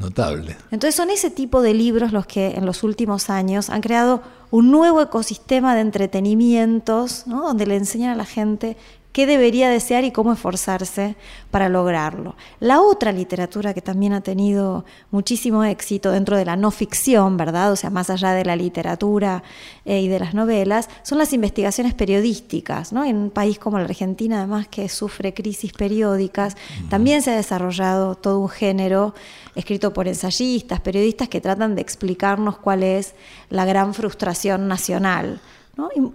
Notable. 0.02 0.58
Entonces 0.72 0.96
son 0.96 1.10
ese 1.10 1.30
tipo 1.30 1.62
de 1.62 1.74
libros 1.74 2.12
los 2.12 2.26
que 2.26 2.56
en 2.56 2.66
los 2.66 2.84
últimos 2.84 3.30
años 3.30 3.70
han 3.70 3.82
creado 3.82 4.22
un 4.50 4.72
nuevo 4.72 5.02
ecosistema 5.02 5.76
de 5.76 5.82
entretenimientos, 5.82 7.24
donde 7.26 7.66
le 7.68 7.78
enseñan 7.78 8.12
a 8.12 8.16
la 8.16 8.26
gente 8.26 8.76
qué 9.12 9.26
debería 9.26 9.70
desear 9.70 10.04
y 10.04 10.12
cómo 10.12 10.34
esforzarse 10.34 11.16
para 11.50 11.70
lograrlo. 11.70 12.36
La 12.60 12.82
otra 12.82 13.12
literatura 13.12 13.74
que 13.74 13.82
también 13.82 14.14
ha 14.14 14.22
tenido 14.22 14.86
muchísimo 15.12 15.64
éxito 15.64 16.12
dentro 16.12 16.38
de 16.38 16.46
la 16.46 16.56
no 16.56 16.72
ficción, 16.72 17.38
¿verdad? 17.38 17.72
O 17.72 17.76
sea, 17.76 17.90
más 17.90 18.10
allá 18.10 18.32
de 18.32 18.46
la 18.46 18.56
literatura 18.56 19.44
eh, 19.86 20.02
y 20.02 20.08
de 20.08 20.20
las 20.20 20.34
novelas, 20.34 20.90
son 21.04 21.18
las 21.18 21.34
investigaciones 21.34 21.94
periodísticas, 21.94 22.94
¿no? 22.94 23.04
En 23.04 23.18
un 23.18 23.30
país 23.30 23.60
como 23.60 23.78
la 23.78 23.86
Argentina, 23.86 24.38
además 24.38 24.68
que 24.68 24.88
sufre 24.88 25.34
crisis 25.34 25.74
periódicas, 25.74 26.56
también 26.90 27.22
se 27.22 27.32
ha 27.32 27.36
desarrollado 27.36 28.16
todo 28.16 28.40
un 28.40 28.50
género 28.50 29.14
escrito 29.56 29.92
por 29.94 30.08
ensayistas, 30.08 30.80
periodistas 30.80 31.28
que 31.28 31.42
tratan 31.42 31.76
de 31.76 31.82
explicarnos 31.82 32.58
cuál 32.58 32.84
es 32.84 33.14
la 33.50 33.66
gran 33.66 33.94
frustración 33.94 34.68
nacional 34.68 35.42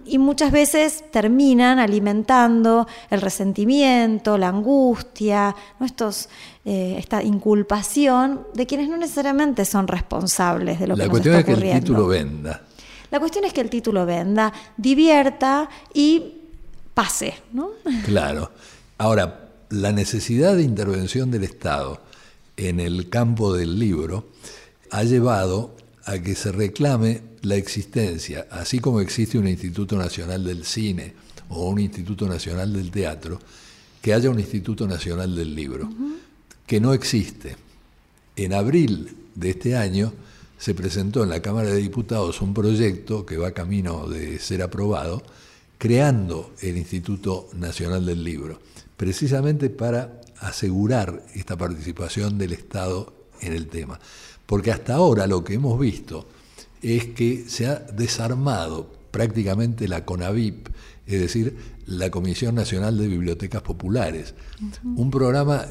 y, 0.05 0.17
muchas 0.17 0.51
veces 0.51 1.03
terminan 1.11 1.79
alimentando 1.79 2.87
el 3.09 3.21
resentimiento, 3.21 4.37
la 4.37 4.49
angustia, 4.49 5.55
eh, 6.63 6.95
esta 6.97 7.23
inculpación 7.23 8.45
de 8.53 8.67
quienes 8.67 8.87
no 8.87 8.97
necesariamente 8.97 9.65
son 9.65 9.87
responsables 9.87 10.79
de 10.79 10.87
lo 10.87 10.95
que 10.95 11.07
nos 11.07 11.17
está 11.17 11.39
ocurriendo. 11.39 11.41
La 11.41 11.41
cuestión 11.41 11.55
es 11.55 11.61
que 11.61 11.71
el 11.71 11.81
título 11.81 12.07
venda. 12.07 12.61
La 13.09 13.19
cuestión 13.19 13.45
es 13.45 13.53
que 13.53 13.61
el 13.61 13.69
título 13.69 14.05
venda, 14.05 14.53
divierta 14.75 15.69
y 15.93 16.35
pase. 16.93 17.33
¿no? 17.53 17.69
Claro. 18.05 18.51
Ahora, 18.97 19.49
la 19.69 19.91
necesidad 19.91 20.55
de 20.55 20.63
intervención 20.63 21.31
del 21.31 21.43
Estado 21.43 22.01
en 22.57 22.79
el 22.79 23.09
campo 23.09 23.53
del 23.53 23.79
libro 23.79 24.27
ha 24.91 25.03
llevado 25.03 25.75
a 26.05 26.19
que 26.19 26.35
se 26.35 26.51
reclame 26.51 27.21
la 27.47 27.55
existencia, 27.55 28.47
así 28.51 28.79
como 28.79 28.99
existe 28.99 29.37
un 29.37 29.47
Instituto 29.47 29.97
Nacional 29.97 30.43
del 30.43 30.65
Cine 30.65 31.13
o 31.49 31.69
un 31.69 31.79
Instituto 31.79 32.27
Nacional 32.27 32.73
del 32.73 32.91
Teatro, 32.91 33.39
que 34.01 34.13
haya 34.13 34.29
un 34.29 34.39
Instituto 34.39 34.87
Nacional 34.87 35.35
del 35.35 35.55
Libro, 35.55 35.89
que 36.65 36.79
no 36.79 36.93
existe. 36.93 37.55
En 38.35 38.53
abril 38.53 39.15
de 39.35 39.51
este 39.51 39.77
año 39.77 40.13
se 40.57 40.73
presentó 40.73 41.23
en 41.23 41.29
la 41.29 41.41
Cámara 41.41 41.69
de 41.69 41.77
Diputados 41.77 42.41
un 42.41 42.53
proyecto 42.53 43.25
que 43.25 43.37
va 43.37 43.51
camino 43.51 44.07
de 44.07 44.39
ser 44.39 44.61
aprobado, 44.61 45.23
creando 45.77 46.51
el 46.61 46.77
Instituto 46.77 47.49
Nacional 47.53 48.05
del 48.05 48.23
Libro, 48.23 48.59
precisamente 48.97 49.69
para 49.69 50.21
asegurar 50.39 51.23
esta 51.33 51.55
participación 51.55 52.37
del 52.37 52.53
Estado 52.53 53.13
en 53.41 53.53
el 53.53 53.67
tema. 53.67 53.99
Porque 54.45 54.71
hasta 54.71 54.95
ahora 54.95 55.27
lo 55.27 55.43
que 55.43 55.53
hemos 55.53 55.79
visto 55.79 56.27
es 56.81 57.05
que 57.05 57.45
se 57.47 57.67
ha 57.67 57.75
desarmado 57.75 58.91
prácticamente 59.11 59.87
la 59.87 60.05
CONAVIP, 60.05 60.69
es 61.05 61.19
decir, 61.19 61.57
la 61.85 62.11
Comisión 62.11 62.55
Nacional 62.55 62.97
de 62.97 63.07
Bibliotecas 63.07 63.61
Populares, 63.61 64.35
un 64.83 65.09
programa 65.09 65.65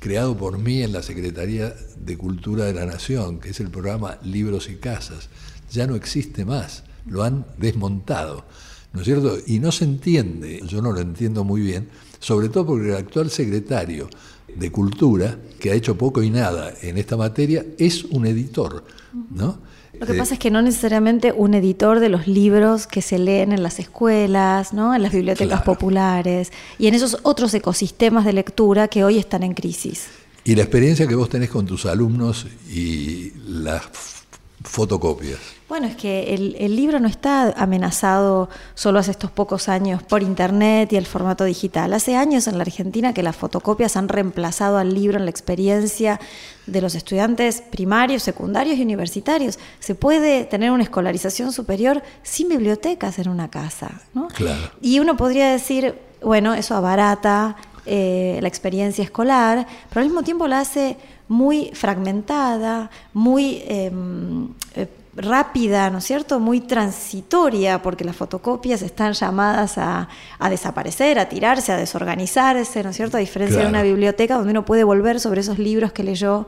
creado 0.00 0.36
por 0.36 0.58
mí 0.58 0.82
en 0.82 0.92
la 0.92 1.02
Secretaría 1.02 1.74
de 1.96 2.18
Cultura 2.18 2.64
de 2.66 2.74
la 2.74 2.84
Nación, 2.84 3.40
que 3.40 3.50
es 3.50 3.60
el 3.60 3.70
programa 3.70 4.18
Libros 4.22 4.68
y 4.68 4.76
Casas, 4.76 5.30
ya 5.70 5.86
no 5.86 5.94
existe 5.94 6.44
más, 6.44 6.84
lo 7.06 7.22
han 7.22 7.46
desmontado, 7.56 8.44
¿no 8.92 9.00
es 9.00 9.06
cierto? 9.06 9.38
Y 9.46 9.60
no 9.60 9.72
se 9.72 9.84
entiende, 9.84 10.60
yo 10.66 10.82
no 10.82 10.92
lo 10.92 11.00
entiendo 11.00 11.44
muy 11.44 11.62
bien, 11.62 11.88
sobre 12.18 12.48
todo 12.48 12.66
porque 12.66 12.88
el 12.88 12.96
actual 12.96 13.30
secretario 13.30 14.08
de 14.54 14.70
Cultura, 14.70 15.38
que 15.58 15.70
ha 15.70 15.74
hecho 15.74 15.96
poco 15.96 16.22
y 16.22 16.30
nada 16.30 16.74
en 16.82 16.98
esta 16.98 17.16
materia, 17.16 17.64
es 17.78 18.04
un 18.04 18.26
editor, 18.26 18.84
¿no? 19.30 19.58
Lo 20.00 20.06
que 20.06 20.14
pasa 20.14 20.34
es 20.34 20.40
que 20.40 20.50
no 20.50 20.62
necesariamente 20.62 21.32
un 21.32 21.54
editor 21.54 22.00
de 22.00 22.08
los 22.08 22.26
libros 22.26 22.86
que 22.86 23.02
se 23.02 23.18
leen 23.18 23.52
en 23.52 23.62
las 23.62 23.78
escuelas, 23.78 24.72
¿no? 24.72 24.94
en 24.94 25.02
las 25.02 25.12
bibliotecas 25.12 25.62
populares 25.62 26.52
y 26.78 26.88
en 26.88 26.94
esos 26.94 27.18
otros 27.22 27.54
ecosistemas 27.54 28.24
de 28.24 28.32
lectura 28.32 28.88
que 28.88 29.04
hoy 29.04 29.18
están 29.18 29.42
en 29.42 29.54
crisis. 29.54 30.06
Y 30.44 30.54
la 30.56 30.62
experiencia 30.62 31.06
que 31.06 31.14
vos 31.14 31.28
tenés 31.30 31.48
con 31.48 31.64
tus 31.64 31.86
alumnos 31.86 32.46
y 32.70 33.32
las 33.46 34.23
fotocopias. 34.64 35.38
Bueno, 35.68 35.86
es 35.86 35.96
que 35.96 36.34
el, 36.34 36.76
libro 36.76 37.00
no 37.00 37.08
está 37.08 37.52
amenazado 37.56 38.48
solo 38.74 38.98
hace 38.98 39.10
estos 39.10 39.30
pocos 39.30 39.68
años 39.68 40.02
por 40.02 40.22
Internet 40.22 40.92
y 40.92 40.96
el 40.96 41.06
formato 41.06 41.44
digital. 41.44 41.92
Hace 41.92 42.16
años 42.16 42.46
en 42.46 42.58
la 42.58 42.62
Argentina 42.62 43.14
que 43.14 43.22
las 43.22 43.36
fotocopias 43.36 43.96
han 43.96 44.08
reemplazado 44.08 44.78
al 44.78 44.94
libro 44.94 45.18
en 45.18 45.24
la 45.24 45.30
experiencia 45.30 46.20
de 46.66 46.80
los 46.80 46.94
estudiantes 46.94 47.62
primarios, 47.62 48.22
secundarios 48.22 48.78
y 48.78 48.82
universitarios. 48.82 49.58
Se 49.80 49.94
puede 49.94 50.44
tener 50.44 50.70
una 50.70 50.82
escolarización 50.82 51.52
superior 51.52 52.02
sin 52.22 52.48
bibliotecas 52.48 53.18
en 53.18 53.28
una 53.28 53.48
casa. 53.48 54.02
¿no? 54.12 54.28
Claro. 54.28 54.70
Y 54.80 55.00
uno 55.00 55.16
podría 55.16 55.50
decir, 55.50 55.98
bueno, 56.22 56.54
eso 56.54 56.74
abarata 56.74 57.56
eh, 57.86 58.38
la 58.40 58.48
experiencia 58.48 59.04
escolar, 59.04 59.66
pero 59.90 60.00
al 60.00 60.06
mismo 60.06 60.22
tiempo 60.22 60.48
la 60.48 60.60
hace 60.60 60.96
muy 61.28 61.70
fragmentada, 61.74 62.90
muy 63.12 63.62
em, 63.66 64.48
eh, 64.74 64.88
rápida, 65.16 65.90
¿no 65.90 65.98
es 65.98 66.04
cierto? 66.04 66.40
Muy 66.40 66.60
transitoria, 66.60 67.82
porque 67.82 68.04
las 68.04 68.16
fotocopias 68.16 68.82
están 68.82 69.12
llamadas 69.12 69.78
a, 69.78 70.08
desaparecer, 70.50 71.18
a 71.18 71.28
tirarse, 71.28 71.72
a 71.72 71.76
desorganizarse, 71.76 72.82
¿no 72.82 72.90
es 72.90 72.96
cierto? 72.96 73.16
A 73.16 73.20
diferencia 73.20 73.60
de 73.60 73.66
una 73.66 73.82
biblioteca 73.82 74.36
donde 74.36 74.50
uno 74.50 74.64
puede 74.64 74.84
volver 74.84 75.20
sobre 75.20 75.40
esos 75.40 75.58
libros 75.58 75.92
que 75.92 76.02
leyó 76.02 76.46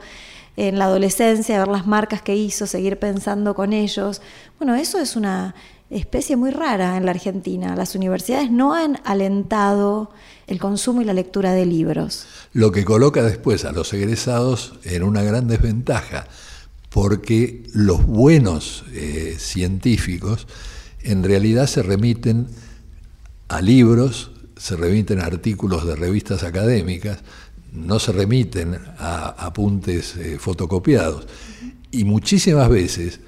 en 0.57 0.79
la 0.79 0.87
adolescencia, 0.87 1.59
ver 1.59 1.69
las 1.69 1.87
marcas 1.87 2.23
que 2.23 2.35
hizo, 2.35 2.67
seguir 2.67 2.99
pensando 2.99 3.55
con 3.55 3.73
ellos. 3.73 4.23
Bueno, 4.59 4.75
eso 4.75 4.99
es 4.99 5.15
una 5.15 5.55
especie 5.91 6.37
muy 6.37 6.51
rara 6.51 6.97
en 6.97 7.05
la 7.05 7.13
Argentina. 7.13 7.77
Las 7.77 7.95
universidades 7.95 8.51
no 8.51 8.75
han 8.75 9.01
alentado 9.05 10.11
el 10.47 10.59
consumo 10.59 11.03
y 11.03 11.05
la 11.05 11.13
lectura 11.13 11.53
de 11.53 11.67
libros. 11.67 12.27
Lo 12.53 12.73
que 12.73 12.85
coloca 12.85 13.23
después 13.23 13.65
a 13.65 13.73
los 13.73 13.93
egresados 13.93 14.75
en 14.85 15.03
una 15.03 15.23
gran 15.23 15.47
desventaja, 15.47 16.27
porque 16.91 17.65
los 17.73 18.07
buenos 18.07 18.85
eh, 18.93 19.37
científicos 19.39 20.47
en 21.03 21.23
realidad 21.23 21.67
se 21.67 21.83
remiten 21.83 22.49
a 23.49 23.61
libros, 23.61 24.33
se 24.57 24.77
remiten 24.77 25.21
a 25.21 25.27
artículos 25.27 25.87
de 25.87 25.95
revistas 25.95 26.43
académicas, 26.43 27.19
no 27.73 27.99
se 27.99 28.13
remiten 28.13 28.79
a 28.99 29.29
apuntes 29.29 30.17
eh, 30.17 30.39
fotocopiados. 30.39 31.27
Y 31.91 32.05
muchísimas 32.05 32.69
veces 32.69 33.21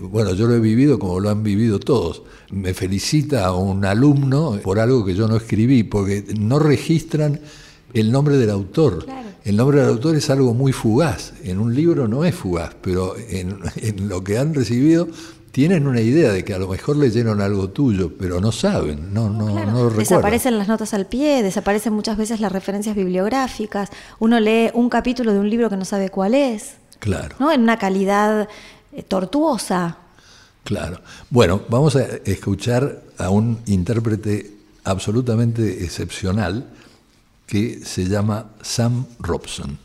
bueno, 0.00 0.32
yo 0.34 0.46
lo 0.46 0.54
he 0.54 0.60
vivido 0.60 0.98
como 0.98 1.20
lo 1.20 1.30
han 1.30 1.42
vivido 1.42 1.80
todos. 1.80 2.22
Me 2.50 2.74
felicita 2.74 3.46
a 3.46 3.54
un 3.54 3.84
alumno 3.84 4.58
por 4.62 4.78
algo 4.78 5.04
que 5.04 5.14
yo 5.14 5.26
no 5.28 5.36
escribí, 5.36 5.82
porque 5.82 6.24
no 6.38 6.58
registran 6.58 7.40
el 7.92 8.12
nombre 8.12 8.36
del 8.36 8.50
autor. 8.50 9.06
El 9.44 9.56
nombre 9.56 9.80
del 9.80 9.88
autor 9.88 10.16
es 10.16 10.30
algo 10.30 10.54
muy 10.54 10.72
fugaz. 10.72 11.32
En 11.42 11.58
un 11.58 11.74
libro 11.74 12.06
no 12.06 12.24
es 12.24 12.34
fugaz, 12.34 12.74
pero 12.80 13.14
en, 13.28 13.58
lo 14.08 14.22
que 14.22 14.38
han 14.38 14.54
recibido 14.54 15.08
tienen 15.50 15.86
una 15.86 16.00
idea 16.00 16.32
de 16.32 16.44
que 16.44 16.54
a 16.54 16.58
lo 16.58 16.68
mejor 16.68 16.96
leyeron 16.96 17.42
algo 17.42 17.68
tuyo, 17.68 18.12
pero 18.18 18.40
no 18.40 18.52
saben, 18.52 19.12
no, 19.12 19.28
no, 19.28 19.66
no 19.66 19.84
lo 19.84 19.90
Desaparecen 19.90 20.56
las 20.56 20.66
notas 20.66 20.94
al 20.94 21.06
pie, 21.06 21.42
desaparecen 21.42 21.92
muchas 21.92 22.16
veces 22.16 22.40
las 22.40 22.52
referencias 22.52 22.96
bibliográficas. 22.96 23.90
Uno 24.18 24.40
lee 24.40 24.70
un 24.72 24.88
capítulo 24.88 25.34
de 25.34 25.40
un 25.40 25.50
libro 25.50 25.68
que 25.68 25.76
no 25.76 25.84
sabe 25.84 26.08
cuál 26.08 26.34
es. 26.34 26.76
Claro. 27.00 27.34
¿no? 27.38 27.52
En 27.52 27.62
una 27.62 27.78
calidad 27.78 28.42
eh, 28.42 28.46
tortuosa. 29.08 29.96
Claro. 30.64 31.00
Bueno, 31.30 31.62
vamos 31.68 31.96
a 31.96 32.04
escuchar 32.24 33.02
a 33.18 33.30
un 33.30 33.60
intérprete 33.66 34.52
absolutamente 34.84 35.84
excepcional 35.84 36.68
que 37.46 37.80
se 37.84 38.04
llama 38.04 38.52
Sam 38.62 39.06
Robson. 39.18 39.78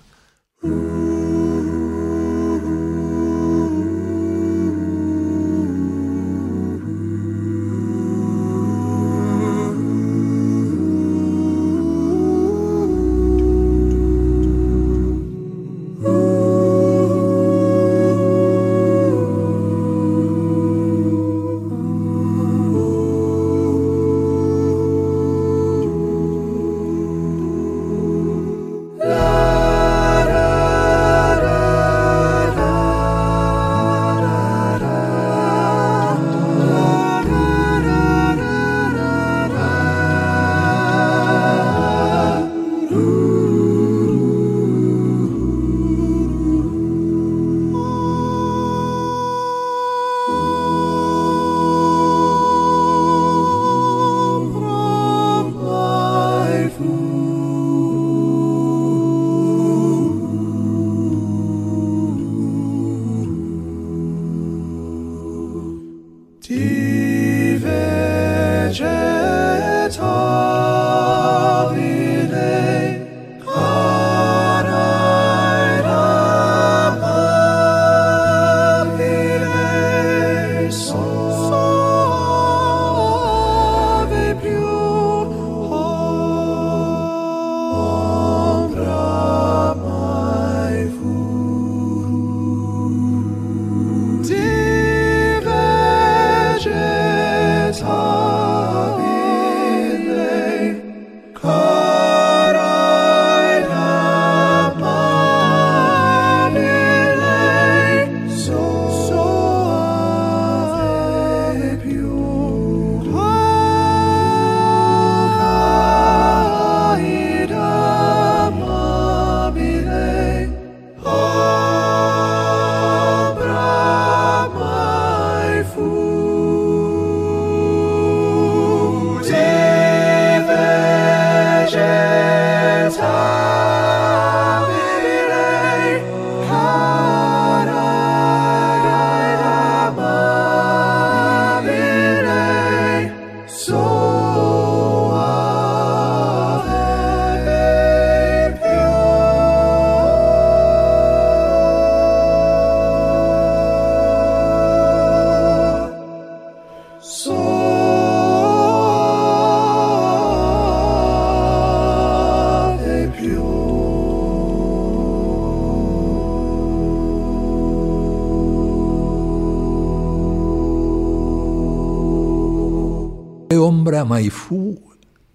Ombra 173.70 174.06
Maifú, 174.06 174.80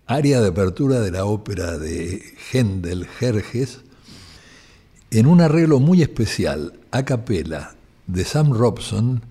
área 0.06 0.40
de 0.40 0.48
apertura 0.48 1.00
de 1.00 1.10
la 1.10 1.26
ópera 1.26 1.76
de 1.76 2.22
Händel 2.50 3.06
Jerjes, 3.06 3.80
en 5.10 5.26
un 5.26 5.42
arreglo 5.42 5.80
muy 5.80 6.00
especial, 6.00 6.80
a 6.92 7.04
capela, 7.04 7.74
de 8.06 8.24
Sam 8.24 8.54
Robson, 8.54 9.22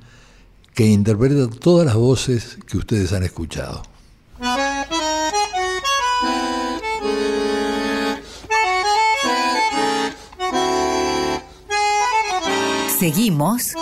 que 0.75 0.85
interpreta 0.85 1.49
todas 1.49 1.87
las 1.87 1.95
voces 1.95 2.59
que 2.67 2.77
ustedes 2.77 3.11
han 3.11 3.23
escuchado. 3.23 3.81
Seguimos 12.99 13.73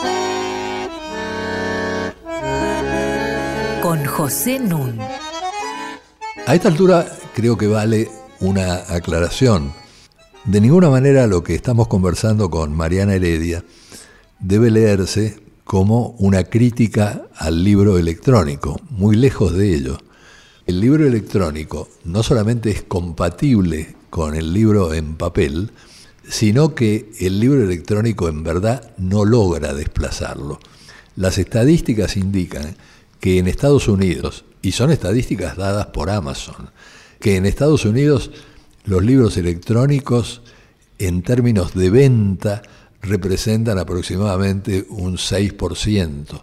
con 3.89 4.05
José 4.05 4.59
Nun. 4.59 4.99
A 6.45 6.53
esta 6.53 6.67
altura 6.67 7.07
creo 7.33 7.57
que 7.57 7.65
vale 7.65 8.07
una 8.39 8.83
aclaración. 8.87 9.73
De 10.45 10.61
ninguna 10.61 10.91
manera 10.91 11.25
lo 11.25 11.41
que 11.41 11.55
estamos 11.55 11.87
conversando 11.87 12.51
con 12.51 12.71
Mariana 12.71 13.15
Heredia 13.15 13.63
debe 14.39 14.69
leerse 14.69 15.39
como 15.63 16.09
una 16.19 16.43
crítica 16.43 17.29
al 17.35 17.63
libro 17.63 17.97
electrónico, 17.97 18.79
muy 18.91 19.15
lejos 19.15 19.53
de 19.53 19.73
ello. 19.73 19.97
El 20.67 20.81
libro 20.81 21.07
electrónico 21.07 21.89
no 22.03 22.21
solamente 22.21 22.69
es 22.69 22.83
compatible 22.83 23.95
con 24.11 24.35
el 24.35 24.53
libro 24.53 24.93
en 24.93 25.15
papel, 25.15 25.71
sino 26.29 26.75
que 26.75 27.09
el 27.19 27.39
libro 27.39 27.63
electrónico 27.63 28.29
en 28.29 28.43
verdad 28.43 28.91
no 28.99 29.25
logra 29.25 29.73
desplazarlo. 29.73 30.59
Las 31.15 31.39
estadísticas 31.39 32.17
indican 32.17 32.75
que 33.19 33.37
en 33.37 33.47
Estados 33.47 33.87
Unidos, 33.87 34.45
y 34.61 34.71
son 34.71 34.91
estadísticas 34.91 35.57
dadas 35.57 35.87
por 35.87 36.09
Amazon, 36.09 36.69
que 37.19 37.35
en 37.35 37.45
Estados 37.45 37.85
Unidos 37.85 38.31
los 38.85 39.03
libros 39.03 39.37
electrónicos 39.37 40.41
en 40.97 41.21
términos 41.21 41.73
de 41.73 41.89
venta 41.89 42.61
representan 43.01 43.77
aproximadamente 43.77 44.85
un 44.89 45.17
6%. 45.17 46.41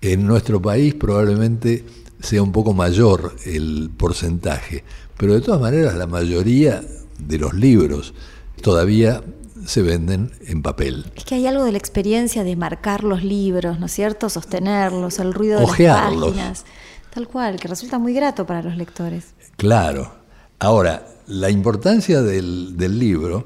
En 0.00 0.26
nuestro 0.26 0.60
país 0.60 0.94
probablemente 0.94 1.84
sea 2.20 2.42
un 2.42 2.52
poco 2.52 2.74
mayor 2.74 3.36
el 3.44 3.90
porcentaje, 3.96 4.84
pero 5.16 5.34
de 5.34 5.40
todas 5.40 5.60
maneras 5.60 5.94
la 5.94 6.06
mayoría 6.06 6.82
de 7.18 7.38
los 7.38 7.54
libros 7.54 8.14
todavía 8.62 9.22
se 9.66 9.82
venden 9.82 10.32
en 10.46 10.62
papel. 10.62 11.06
Es 11.14 11.24
que 11.24 11.36
hay 11.36 11.46
algo 11.46 11.64
de 11.64 11.72
la 11.72 11.78
experiencia 11.78 12.44
de 12.44 12.56
marcar 12.56 13.04
los 13.04 13.22
libros, 13.22 13.78
¿no 13.78 13.86
es 13.86 13.92
cierto? 13.92 14.28
Sostenerlos, 14.28 15.18
el 15.18 15.32
ruido 15.32 15.60
de 15.60 15.66
las 15.66 15.76
páginas. 15.76 16.64
Tal 17.12 17.28
cual, 17.28 17.60
que 17.60 17.68
resulta 17.68 17.98
muy 17.98 18.12
grato 18.12 18.46
para 18.46 18.62
los 18.62 18.76
lectores. 18.76 19.34
Claro. 19.56 20.14
Ahora, 20.58 21.06
la 21.26 21.50
importancia 21.50 22.22
del, 22.22 22.76
del 22.76 22.98
libro 22.98 23.44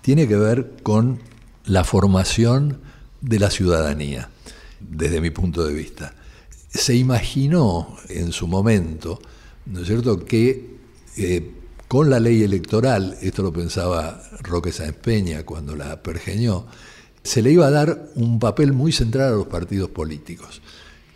tiene 0.00 0.26
que 0.26 0.36
ver 0.36 0.74
con 0.82 1.20
la 1.66 1.84
formación 1.84 2.80
de 3.20 3.38
la 3.38 3.50
ciudadanía, 3.50 4.28
desde 4.80 5.20
mi 5.20 5.30
punto 5.30 5.64
de 5.64 5.74
vista. 5.74 6.14
Se 6.68 6.94
imaginó 6.94 7.96
en 8.08 8.32
su 8.32 8.48
momento, 8.48 9.20
¿no 9.66 9.80
es 9.80 9.86
cierto?, 9.86 10.24
que 10.24 10.76
eh, 11.16 11.50
con 11.92 12.08
la 12.08 12.18
ley 12.18 12.42
electoral, 12.42 13.18
esto 13.20 13.42
lo 13.42 13.52
pensaba 13.52 14.22
Roque 14.40 14.72
Sáenz 14.72 14.96
Peña 14.96 15.42
cuando 15.42 15.76
la 15.76 16.02
pergeñó, 16.02 16.66
se 17.22 17.42
le 17.42 17.52
iba 17.52 17.66
a 17.66 17.70
dar 17.70 18.08
un 18.14 18.38
papel 18.38 18.72
muy 18.72 18.92
central 18.92 19.34
a 19.34 19.36
los 19.36 19.46
partidos 19.46 19.90
políticos. 19.90 20.62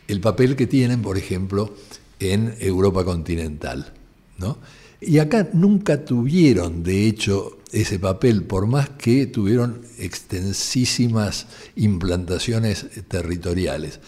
El 0.06 0.20
papel 0.20 0.54
que 0.54 0.66
tienen, 0.66 1.00
por 1.00 1.16
ejemplo, 1.16 1.74
en 2.20 2.54
Europa 2.60 3.06
continental. 3.06 3.94
¿no? 4.36 4.58
Y 5.00 5.18
acá 5.18 5.48
nunca 5.54 6.04
tuvieron, 6.04 6.82
de 6.82 7.06
hecho, 7.06 7.56
ese 7.72 7.98
papel, 7.98 8.42
por 8.42 8.66
más 8.66 8.90
que 8.90 9.26
tuvieron 9.26 9.80
extensísimas 9.96 11.46
implantaciones 11.76 12.84
territoriales, 13.08 13.98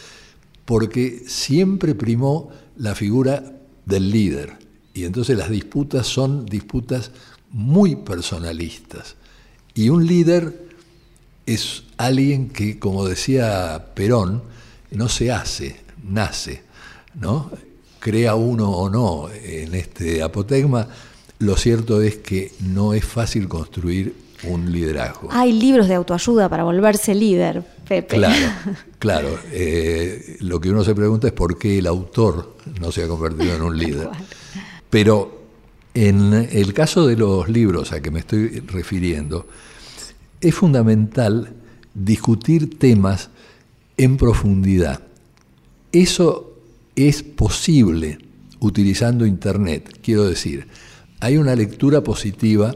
porque 0.66 1.22
siempre 1.26 1.94
primó 1.94 2.50
la 2.76 2.94
figura 2.94 3.54
del 3.86 4.10
líder. 4.10 4.67
Y 4.99 5.05
entonces 5.05 5.38
las 5.38 5.49
disputas 5.49 6.09
son 6.09 6.44
disputas 6.44 7.12
muy 7.53 7.94
personalistas. 7.94 9.14
Y 9.72 9.90
un 9.90 10.05
líder 10.05 10.61
es 11.46 11.84
alguien 11.99 12.49
que, 12.49 12.80
como 12.80 13.07
decía 13.07 13.92
Perón, 13.94 14.42
no 14.90 15.09
se 15.09 15.30
hace, 15.30 15.76
nace, 16.03 16.64
¿no? 17.14 17.49
Crea 18.01 18.34
uno 18.34 18.72
o 18.72 18.90
no 18.90 19.30
en 19.30 19.76
este 19.76 20.20
apotegma, 20.20 20.88
lo 21.38 21.57
cierto 21.57 22.03
es 22.03 22.16
que 22.16 22.51
no 22.59 22.92
es 22.92 23.05
fácil 23.05 23.46
construir 23.46 24.16
un 24.42 24.72
liderazgo. 24.72 25.28
Hay 25.30 25.53
libros 25.53 25.86
de 25.86 25.94
autoayuda 25.94 26.49
para 26.49 26.64
volverse 26.64 27.14
líder, 27.14 27.62
Pepe. 27.88 28.16
Claro, 28.16 28.53
claro. 28.99 29.38
Eh, 29.53 30.38
lo 30.40 30.61
que 30.61 30.70
uno 30.70 30.82
se 30.82 30.96
pregunta 30.96 31.28
es 31.28 31.32
por 31.32 31.57
qué 31.57 31.78
el 31.78 31.86
autor 31.86 32.57
no 32.80 32.90
se 32.90 33.05
ha 33.05 33.09
convertido 33.09 33.55
en 33.55 33.62
un 33.62 33.78
líder. 33.78 34.09
Pero 34.91 35.39
en 35.95 36.32
el 36.32 36.72
caso 36.74 37.07
de 37.07 37.16
los 37.16 37.49
libros 37.49 37.93
a 37.93 38.01
que 38.01 38.11
me 38.11 38.20
estoy 38.20 38.61
refiriendo, 38.61 39.47
es 40.41 40.55
fundamental 40.55 41.55
discutir 41.95 42.78
temas 42.78 43.30
en 43.97 44.16
profundidad. 44.16 45.03
Eso 45.93 46.55
es 46.95 47.22
posible 47.22 48.18
utilizando 48.61 49.26
Internet. 49.26 49.99
Quiero 50.03 50.24
decir, 50.24 50.68
hay 51.20 51.36
una 51.36 51.57
lectura 51.57 52.03
positiva 52.03 52.74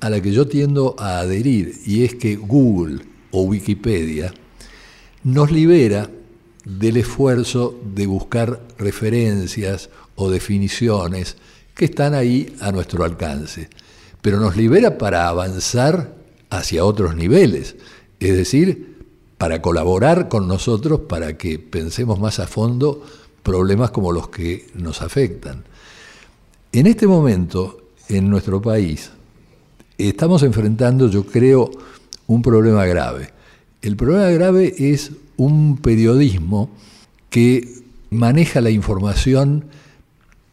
a 0.00 0.10
la 0.10 0.20
que 0.20 0.32
yo 0.32 0.48
tiendo 0.48 0.96
a 0.98 1.18
adherir 1.18 1.74
y 1.86 2.04
es 2.04 2.14
que 2.14 2.36
Google 2.36 3.04
o 3.30 3.42
Wikipedia 3.42 4.32
nos 5.24 5.52
libera 5.52 6.10
del 6.64 6.96
esfuerzo 6.96 7.78
de 7.94 8.06
buscar 8.06 8.62
referencias 8.78 9.90
o 10.16 10.30
definiciones 10.30 11.36
que 11.74 11.86
están 11.86 12.14
ahí 12.14 12.54
a 12.60 12.72
nuestro 12.72 13.04
alcance, 13.04 13.68
pero 14.20 14.38
nos 14.38 14.56
libera 14.56 14.98
para 14.98 15.28
avanzar 15.28 16.14
hacia 16.50 16.84
otros 16.84 17.16
niveles, 17.16 17.76
es 18.20 18.36
decir, 18.36 18.92
para 19.38 19.60
colaborar 19.60 20.28
con 20.28 20.46
nosotros 20.46 21.00
para 21.08 21.36
que 21.36 21.58
pensemos 21.58 22.20
más 22.20 22.38
a 22.38 22.46
fondo 22.46 23.02
problemas 23.42 23.90
como 23.90 24.12
los 24.12 24.28
que 24.28 24.68
nos 24.74 25.02
afectan. 25.02 25.64
En 26.70 26.86
este 26.86 27.06
momento, 27.06 27.90
en 28.08 28.30
nuestro 28.30 28.62
país, 28.62 29.10
estamos 29.98 30.42
enfrentando, 30.42 31.08
yo 31.08 31.26
creo, 31.26 31.70
un 32.26 32.42
problema 32.42 32.86
grave. 32.86 33.30
El 33.80 33.96
problema 33.96 34.30
grave 34.30 34.74
es 34.78 35.12
un 35.36 35.78
periodismo 35.78 36.70
que 37.30 37.82
maneja 38.10 38.60
la 38.60 38.70
información 38.70 39.64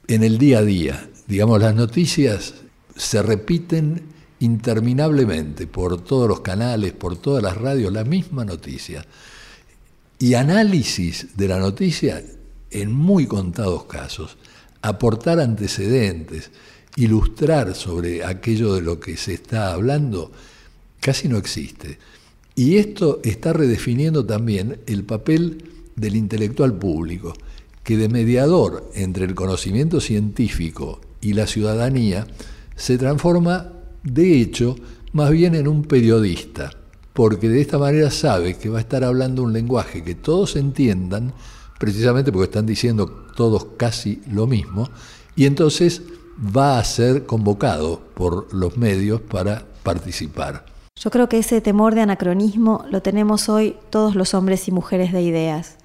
en 0.08 0.24
el 0.24 0.38
día 0.38 0.60
a 0.60 0.64
día. 0.64 1.09
Digamos, 1.30 1.62
las 1.62 1.76
noticias 1.76 2.56
se 2.96 3.22
repiten 3.22 4.02
interminablemente 4.40 5.68
por 5.68 6.02
todos 6.02 6.28
los 6.28 6.40
canales, 6.40 6.94
por 6.94 7.18
todas 7.18 7.44
las 7.44 7.56
radios, 7.56 7.94
la 7.94 8.04
misma 8.04 8.44
noticia. 8.44 9.06
Y 10.18 10.34
análisis 10.34 11.38
de 11.38 11.48
la 11.48 11.60
noticia 11.60 12.24
en 12.72 12.92
muy 12.92 13.28
contados 13.28 13.84
casos, 13.84 14.38
aportar 14.82 15.40
antecedentes, 15.40 16.50
ilustrar 16.96 17.76
sobre 17.76 18.26
aquello 18.26 18.74
de 18.74 18.82
lo 18.82 19.00
que 19.00 19.16
se 19.16 19.36
está 19.36 19.72
hablando, 19.72 20.32
casi 21.00 21.28
no 21.28 21.38
existe. 21.38 22.00
Y 22.56 22.78
esto 22.78 23.20
está 23.24 23.54
redefiniendo 23.54 24.26
también 24.26 24.80
el 24.88 25.04
papel 25.04 25.64
del 25.96 26.16
intelectual 26.16 26.74
público 26.74 27.36
que 27.84 27.98
de 27.98 28.10
mediador 28.10 28.90
entre 28.96 29.26
el 29.26 29.36
conocimiento 29.36 30.02
científico 30.02 31.02
y 31.22 31.34
la 31.34 31.48
ciudadanía 31.48 32.28
se 32.76 32.98
transforma, 32.98 33.74
de 34.04 34.42
hecho, 34.42 34.76
más 35.12 35.32
bien 35.32 35.56
en 35.56 35.68
un 35.68 35.84
periodista, 35.84 36.72
porque 37.14 37.50
de 37.50 37.62
esta 37.62 37.78
manera 37.78 38.12
sabe 38.12 38.58
que 38.58 38.70
va 38.70 38.78
a 38.78 38.82
estar 38.82 39.04
hablando 39.04 39.44
un 39.44 39.54
lenguaje 39.54 40.04
que 40.04 40.16
todos 40.16 40.56
entiendan, 40.56 41.34
precisamente 41.80 42.32
porque 42.32 42.46
están 42.46 42.66
diciendo 42.66 43.08
todos 43.36 43.68
casi 43.78 44.22
lo 44.32 44.48
mismo, 44.48 44.90
y 45.36 45.46
entonces 45.46 46.02
va 46.40 46.80
a 46.80 46.84
ser 46.84 47.26
convocado 47.26 48.02
por 48.14 48.54
los 48.54 48.78
medios 48.78 49.22
para 49.22 49.66
participar. 49.84 50.66
Yo 50.96 51.12
creo 51.12 51.30
que 51.30 51.40
ese 51.40 51.62
temor 51.62 51.96
de 51.96 52.02
anacronismo 52.02 52.86
lo 52.90 53.02
tenemos 53.02 53.48
hoy 53.48 53.78
todos 53.90 54.16
los 54.16 54.34
hombres 54.34 54.68
y 54.68 54.72
mujeres 54.72 55.14
de 55.14 55.22
ideas. 55.22 55.78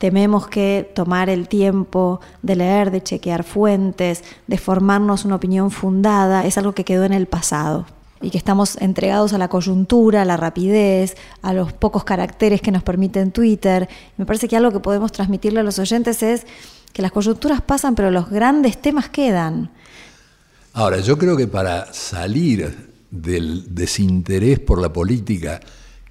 Tememos 0.00 0.48
que 0.48 0.90
tomar 0.94 1.28
el 1.28 1.46
tiempo 1.46 2.22
de 2.40 2.56
leer, 2.56 2.90
de 2.90 3.02
chequear 3.02 3.44
fuentes, 3.44 4.24
de 4.46 4.56
formarnos 4.56 5.26
una 5.26 5.34
opinión 5.34 5.70
fundada, 5.70 6.46
es 6.46 6.56
algo 6.56 6.72
que 6.72 6.86
quedó 6.86 7.04
en 7.04 7.12
el 7.12 7.26
pasado 7.26 7.84
y 8.22 8.30
que 8.30 8.38
estamos 8.38 8.78
entregados 8.80 9.34
a 9.34 9.38
la 9.38 9.48
coyuntura, 9.48 10.22
a 10.22 10.24
la 10.24 10.38
rapidez, 10.38 11.18
a 11.42 11.52
los 11.52 11.74
pocos 11.74 12.04
caracteres 12.04 12.62
que 12.62 12.70
nos 12.70 12.82
permiten 12.82 13.30
Twitter. 13.30 13.90
Me 14.16 14.24
parece 14.24 14.48
que 14.48 14.56
algo 14.56 14.70
que 14.70 14.80
podemos 14.80 15.12
transmitirle 15.12 15.60
a 15.60 15.64
los 15.64 15.78
oyentes 15.78 16.22
es 16.22 16.46
que 16.94 17.02
las 17.02 17.12
coyunturas 17.12 17.60
pasan, 17.60 17.94
pero 17.94 18.10
los 18.10 18.30
grandes 18.30 18.80
temas 18.80 19.10
quedan. 19.10 19.70
Ahora, 20.72 21.00
yo 21.00 21.18
creo 21.18 21.36
que 21.36 21.46
para 21.46 21.92
salir 21.92 22.88
del 23.10 23.74
desinterés 23.74 24.60
por 24.60 24.80
la 24.80 24.94
política 24.94 25.60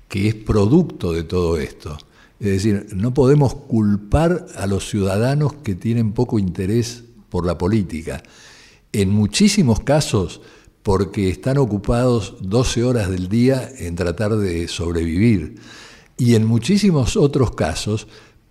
que 0.07 0.27
es 0.27 0.35
producto 0.35 1.11
de 1.11 1.23
todo 1.23 1.57
esto, 1.57 1.97
es 2.39 2.47
decir, 2.47 2.87
no 2.95 3.13
podemos 3.13 3.53
culpar 3.53 4.45
a 4.55 4.65
los 4.65 4.89
ciudadanos 4.89 5.53
que 5.53 5.75
tienen 5.75 6.13
poco 6.13 6.39
interés 6.39 7.03
por 7.29 7.45
la 7.45 7.57
política. 7.57 8.23
En 8.93 9.09
muchísimos 9.09 9.81
casos, 9.81 10.41
porque 10.83 11.29
están 11.29 11.57
ocupados 11.57 12.37
12 12.41 12.83
horas 12.83 13.09
del 13.09 13.27
día 13.27 13.69
en 13.77 13.95
tratar 13.95 14.37
de 14.37 14.67
sobrevivir. 14.67 15.55
Y 16.17 16.35
en 16.35 16.45
muchísimos 16.45 17.17
otros 17.17 17.51
casos, 17.51 18.07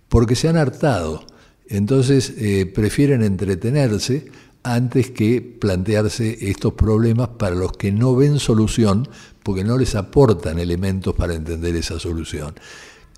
porque 0.07 0.35
se 0.35 0.47
han 0.47 0.57
hartado. 0.57 1.25
Entonces 1.67 2.33
eh, 2.37 2.65
prefieren 2.65 3.23
entretenerse 3.23 4.27
antes 4.63 5.09
que 5.09 5.41
plantearse 5.41 6.49
estos 6.49 6.73
problemas 6.73 7.29
para 7.29 7.55
los 7.55 7.71
que 7.73 7.91
no 7.91 8.15
ven 8.15 8.39
solución, 8.39 9.07
porque 9.41 9.63
no 9.63 9.77
les 9.77 9.95
aportan 9.95 10.59
elementos 10.59 11.15
para 11.15 11.33
entender 11.33 11.75
esa 11.75 11.99
solución. 11.99 12.53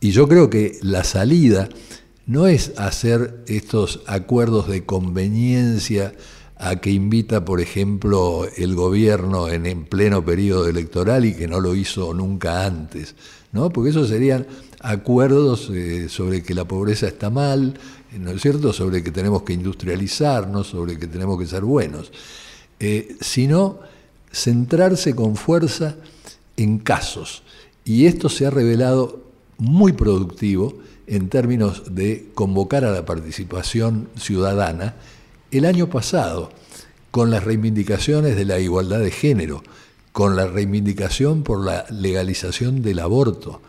Y 0.02 0.12
yo 0.12 0.28
creo 0.28 0.50
que 0.50 0.80
la 0.82 1.04
salida 1.04 1.70
no 2.26 2.48
es 2.48 2.74
hacer 2.78 3.44
estos 3.46 4.02
acuerdos 4.08 4.68
de 4.68 4.84
conveniencia 4.84 6.14
a 6.58 6.78
que 6.78 6.90
invita, 6.90 7.46
por 7.46 7.62
ejemplo, 7.62 8.48
el 8.58 8.74
gobierno 8.74 9.48
en, 9.48 9.86
pleno 9.86 10.26
periodo 10.26 10.68
electoral 10.68 11.26
y 11.26 11.36
que 11.36 11.48
no 11.48 11.60
lo 11.60 11.76
hizo 11.76 12.16
nunca 12.16 12.66
antes, 12.66 13.16
¿no? 13.52 13.70
Porque 13.70 13.92
esos 13.92 14.10
serían 14.10 14.48
acuerdos 14.80 15.70
eh, 15.72 16.10
sobre 16.10 16.42
que 16.42 16.56
la 16.56 16.66
pobreza 16.66 17.08
está 17.08 17.30
mal, 17.30 17.76
¿no 18.18 18.32
es 18.32 18.42
cierto?, 18.42 18.74
sobre 18.74 19.04
que 19.04 19.12
tenemos 19.12 19.44
que 19.44 19.54
industrializarnos, 19.54 20.68
sobre 20.68 20.98
que 20.98 21.06
tenemos 21.06 21.40
que 21.40 21.46
ser 21.46 21.64
buenos, 21.64 22.12
eh, 22.80 23.16
sino 23.22 23.80
centrarse 24.32 25.16
con 25.16 25.36
fuerza 25.36 25.96
en 26.58 26.80
casos. 26.80 27.44
Y 27.86 28.06
esto 28.06 28.30
se 28.30 28.48
ha 28.48 28.50
revelado 28.50 29.31
muy 29.62 29.94
productivo 29.94 30.74
en 31.06 31.30
términos 31.30 31.94
de 31.94 32.32
convocar 32.34 32.84
a 32.84 32.92
la 32.92 33.06
participación 33.06 34.10
ciudadana 34.18 34.96
el 35.52 35.66
año 35.66 35.88
pasado, 35.88 36.50
con 37.12 37.30
las 37.30 37.44
reivindicaciones 37.44 38.36
de 38.36 38.46
la 38.46 38.60
igualdad 38.60 39.00
de 39.00 39.12
género, 39.12 39.62
con 40.14 40.36
la 40.36 40.48
reivindicación 40.48 41.44
por 41.44 41.64
la 41.64 41.86
legalización 41.92 42.82
del 42.82 43.00
aborto, 43.00 43.62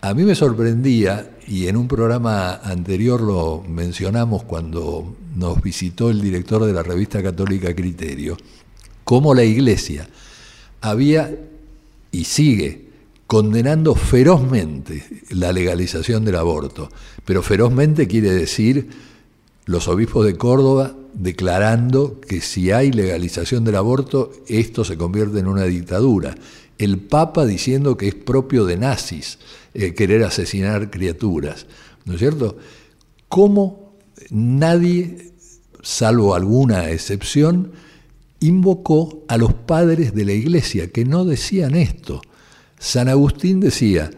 a 0.00 0.14
mí 0.14 0.22
me 0.22 0.34
sorprendía, 0.34 1.32
y 1.46 1.66
en 1.66 1.76
un 1.76 1.88
programa 1.88 2.54
anterior 2.54 3.20
lo 3.20 3.62
mencionamos 3.68 4.44
cuando 4.44 5.14
nos 5.34 5.60
visitó 5.60 6.08
el 6.08 6.22
director 6.22 6.64
de 6.64 6.72
la 6.72 6.82
revista 6.82 7.22
católica 7.22 7.74
Criterio, 7.74 8.38
cómo 9.04 9.34
la 9.34 9.44
Iglesia 9.44 10.08
había 10.80 11.36
y 12.12 12.24
sigue 12.24 12.87
condenando 13.28 13.94
ferozmente 13.94 15.04
la 15.28 15.52
legalización 15.52 16.24
del 16.24 16.36
aborto. 16.36 16.88
Pero 17.26 17.42
ferozmente 17.42 18.08
quiere 18.08 18.32
decir 18.32 18.88
los 19.66 19.86
obispos 19.86 20.24
de 20.24 20.36
Córdoba 20.36 20.96
declarando 21.12 22.22
que 22.22 22.40
si 22.40 22.70
hay 22.70 22.90
legalización 22.90 23.64
del 23.64 23.76
aborto, 23.76 24.32
esto 24.48 24.82
se 24.82 24.96
convierte 24.96 25.40
en 25.40 25.46
una 25.46 25.64
dictadura. 25.64 26.36
El 26.78 27.00
Papa 27.00 27.44
diciendo 27.44 27.98
que 27.98 28.08
es 28.08 28.14
propio 28.14 28.64
de 28.64 28.78
nazis 28.78 29.38
eh, 29.74 29.92
querer 29.92 30.24
asesinar 30.24 30.90
criaturas, 30.90 31.66
¿no 32.06 32.14
es 32.14 32.20
cierto? 32.20 32.56
¿Cómo 33.28 33.92
nadie, 34.30 35.32
salvo 35.82 36.34
alguna 36.34 36.88
excepción, 36.88 37.72
invocó 38.40 39.22
a 39.28 39.36
los 39.36 39.52
padres 39.52 40.14
de 40.14 40.24
la 40.24 40.32
iglesia 40.32 40.90
que 40.90 41.04
no 41.04 41.26
decían 41.26 41.74
esto? 41.74 42.22
San 42.78 43.08
Agustín 43.08 43.60
decía 43.60 44.10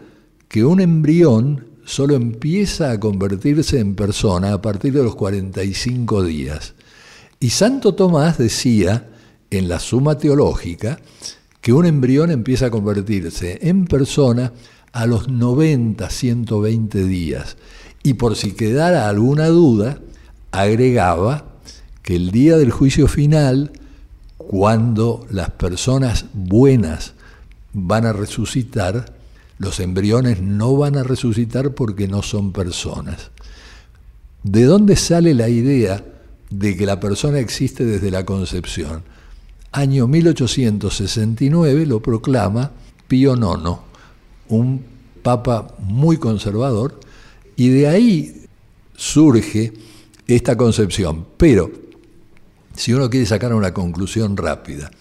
que 0.47 0.63
un 0.63 0.81
embrión 0.81 1.65
solo 1.85 2.15
empieza 2.15 2.91
a 2.91 2.99
convertirse 2.99 3.79
en 3.79 3.95
persona 3.95 4.53
a 4.53 4.61
partir 4.61 4.93
de 4.93 5.03
los 5.03 5.15
45 5.15 6.23
días. 6.23 6.73
Y 7.39 7.49
Santo 7.49 7.95
Tomás 7.95 8.37
decía 8.37 9.09
en 9.49 9.67
la 9.67 9.79
Suma 9.79 10.17
Teológica 10.17 10.99
que 11.59 11.73
un 11.73 11.85
embrión 11.85 12.31
empieza 12.31 12.67
a 12.67 12.71
convertirse 12.71 13.59
en 13.61 13.85
persona 13.85 14.53
a 14.93 15.05
los 15.05 15.29
90, 15.29 16.09
120 16.09 17.03
días. 17.05 17.57
Y 18.03 18.13
por 18.13 18.35
si 18.35 18.51
quedara 18.51 19.09
alguna 19.09 19.47
duda, 19.47 19.99
agregaba 20.51 21.45
que 22.03 22.15
el 22.15 22.31
día 22.31 22.57
del 22.57 22.71
juicio 22.71 23.07
final, 23.07 23.71
cuando 24.37 25.25
las 25.29 25.51
personas 25.51 26.25
buenas 26.33 27.13
van 27.73 28.05
a 28.05 28.13
resucitar, 28.13 29.13
los 29.57 29.79
embriones 29.79 30.41
no 30.41 30.75
van 30.75 30.97
a 30.97 31.03
resucitar 31.03 31.73
porque 31.73 32.07
no 32.07 32.21
son 32.21 32.51
personas. 32.51 33.31
¿De 34.43 34.63
dónde 34.63 34.95
sale 34.95 35.33
la 35.33 35.49
idea 35.49 36.03
de 36.49 36.75
que 36.75 36.85
la 36.85 36.99
persona 36.99 37.39
existe 37.39 37.85
desde 37.85 38.09
la 38.11 38.25
concepción? 38.25 39.03
Año 39.71 40.07
1869 40.07 41.85
lo 41.85 42.01
proclama 42.01 42.71
Pío 43.07 43.35
IX, 43.35 43.79
un 44.49 44.83
papa 45.21 45.75
muy 45.79 46.17
conservador, 46.17 46.99
y 47.55 47.69
de 47.69 47.87
ahí 47.87 48.45
surge 48.95 49.73
esta 50.27 50.57
concepción. 50.57 51.25
Pero, 51.37 51.71
si 52.75 52.93
uno 52.93 53.09
quiere 53.09 53.25
sacar 53.25 53.53
una 53.53 53.73
conclusión 53.73 54.35
rápida, 54.37 54.91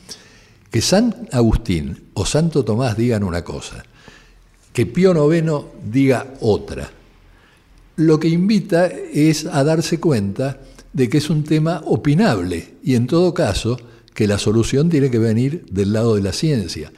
que 0.70 0.80
San 0.80 1.28
Agustín 1.32 2.10
o 2.14 2.24
Santo 2.24 2.64
Tomás 2.64 2.96
digan 2.96 3.24
una 3.24 3.42
cosa, 3.42 3.84
que 4.72 4.86
Pío 4.86 5.12
IX 5.32 5.64
diga 5.90 6.34
otra, 6.40 6.90
lo 7.96 8.18
que 8.18 8.28
invita 8.28 8.86
es 8.86 9.44
a 9.46 9.62
darse 9.64 10.00
cuenta 10.00 10.60
de 10.92 11.08
que 11.08 11.18
es 11.18 11.28
un 11.28 11.44
tema 11.44 11.82
opinable 11.84 12.74
y 12.82 12.94
en 12.94 13.06
todo 13.06 13.34
caso 13.34 13.78
que 14.14 14.26
la 14.26 14.38
solución 14.38 14.88
tiene 14.88 15.10
que 15.10 15.18
venir 15.18 15.64
del 15.70 15.92
lado 15.92 16.14
de 16.14 16.22
la 16.22 16.32
ciencia. 16.32 16.92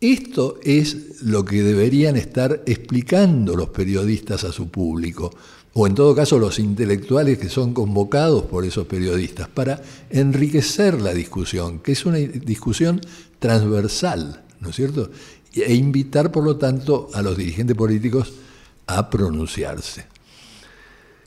Esto 0.00 0.58
es 0.62 1.22
lo 1.22 1.44
que 1.44 1.62
deberían 1.62 2.16
estar 2.16 2.62
explicando 2.66 3.56
los 3.56 3.70
periodistas 3.70 4.44
a 4.44 4.52
su 4.52 4.68
público, 4.68 5.30
o 5.74 5.86
en 5.86 5.94
todo 5.94 6.14
caso 6.14 6.38
los 6.38 6.58
intelectuales 6.60 7.38
que 7.38 7.48
son 7.48 7.74
convocados 7.74 8.44
por 8.44 8.64
esos 8.64 8.86
periodistas, 8.86 9.48
para 9.48 9.82
enriquecer 10.10 11.00
la 11.00 11.12
discusión, 11.12 11.80
que 11.80 11.92
es 11.92 12.06
una 12.06 12.18
discusión 12.18 13.00
transversal, 13.40 14.44
¿no 14.60 14.70
es 14.70 14.76
cierto? 14.76 15.10
E 15.52 15.74
invitar, 15.74 16.30
por 16.30 16.44
lo 16.44 16.56
tanto, 16.56 17.10
a 17.12 17.22
los 17.22 17.36
dirigentes 17.36 17.76
políticos 17.76 18.32
a 18.86 19.10
pronunciarse. 19.10 20.06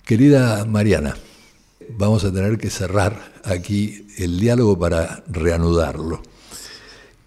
Querida 0.05 0.63
Mariana, 0.63 1.17
vamos 1.97 2.23
a 2.23 2.31
tener 2.31 2.57
que 2.57 2.69
cerrar 2.69 3.33
aquí 3.43 4.07
el 4.17 4.39
diálogo 4.39 4.79
para 4.79 5.23
reanudarlo 5.27 6.21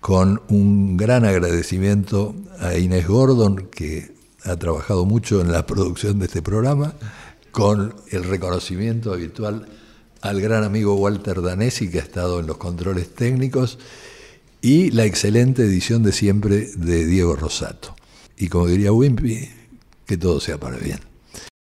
con 0.01 0.41
un 0.49 0.97
gran 0.97 1.27
agradecimiento 1.27 2.35
a 2.59 2.77
Inés 2.79 3.07
Gordon, 3.07 3.69
que 3.71 4.20
ha 4.45 4.57
trabajado 4.57 5.05
mucho 5.05 5.41
en 5.41 5.53
la 5.53 5.67
producción 5.67 6.19
de 6.19 6.27
este 6.27 6.43
programa, 6.43 6.95
con 7.51 7.95
el 8.11 8.25
reconocimiento 8.25 9.13
habitual 9.13 9.67
al 10.21 10.41
gran 10.41 10.65
amigo 10.65 10.95
Walter 10.95 11.43
Danesi, 11.43 11.91
que 11.91 11.99
ha 11.99 12.03
estado 12.03 12.41
en 12.41 12.47
los 12.47 12.59
controles 12.59 13.15
técnicos, 13.15 13.79
y 14.63 14.91
la 14.91 15.05
excelente 15.05 15.63
edición 15.63 16.03
de 16.03 16.13
siempre 16.13 16.71
de 16.77 17.07
Diego 17.07 17.35
Rosato. 17.35 17.97
Y 18.37 18.49
como 18.49 18.67
diría 18.67 18.93
Wimpy, 18.93 19.49
que 20.07 20.17
todo 20.17 20.41
sea 20.41 20.59
para 20.59 20.77
bien. 20.77 21.10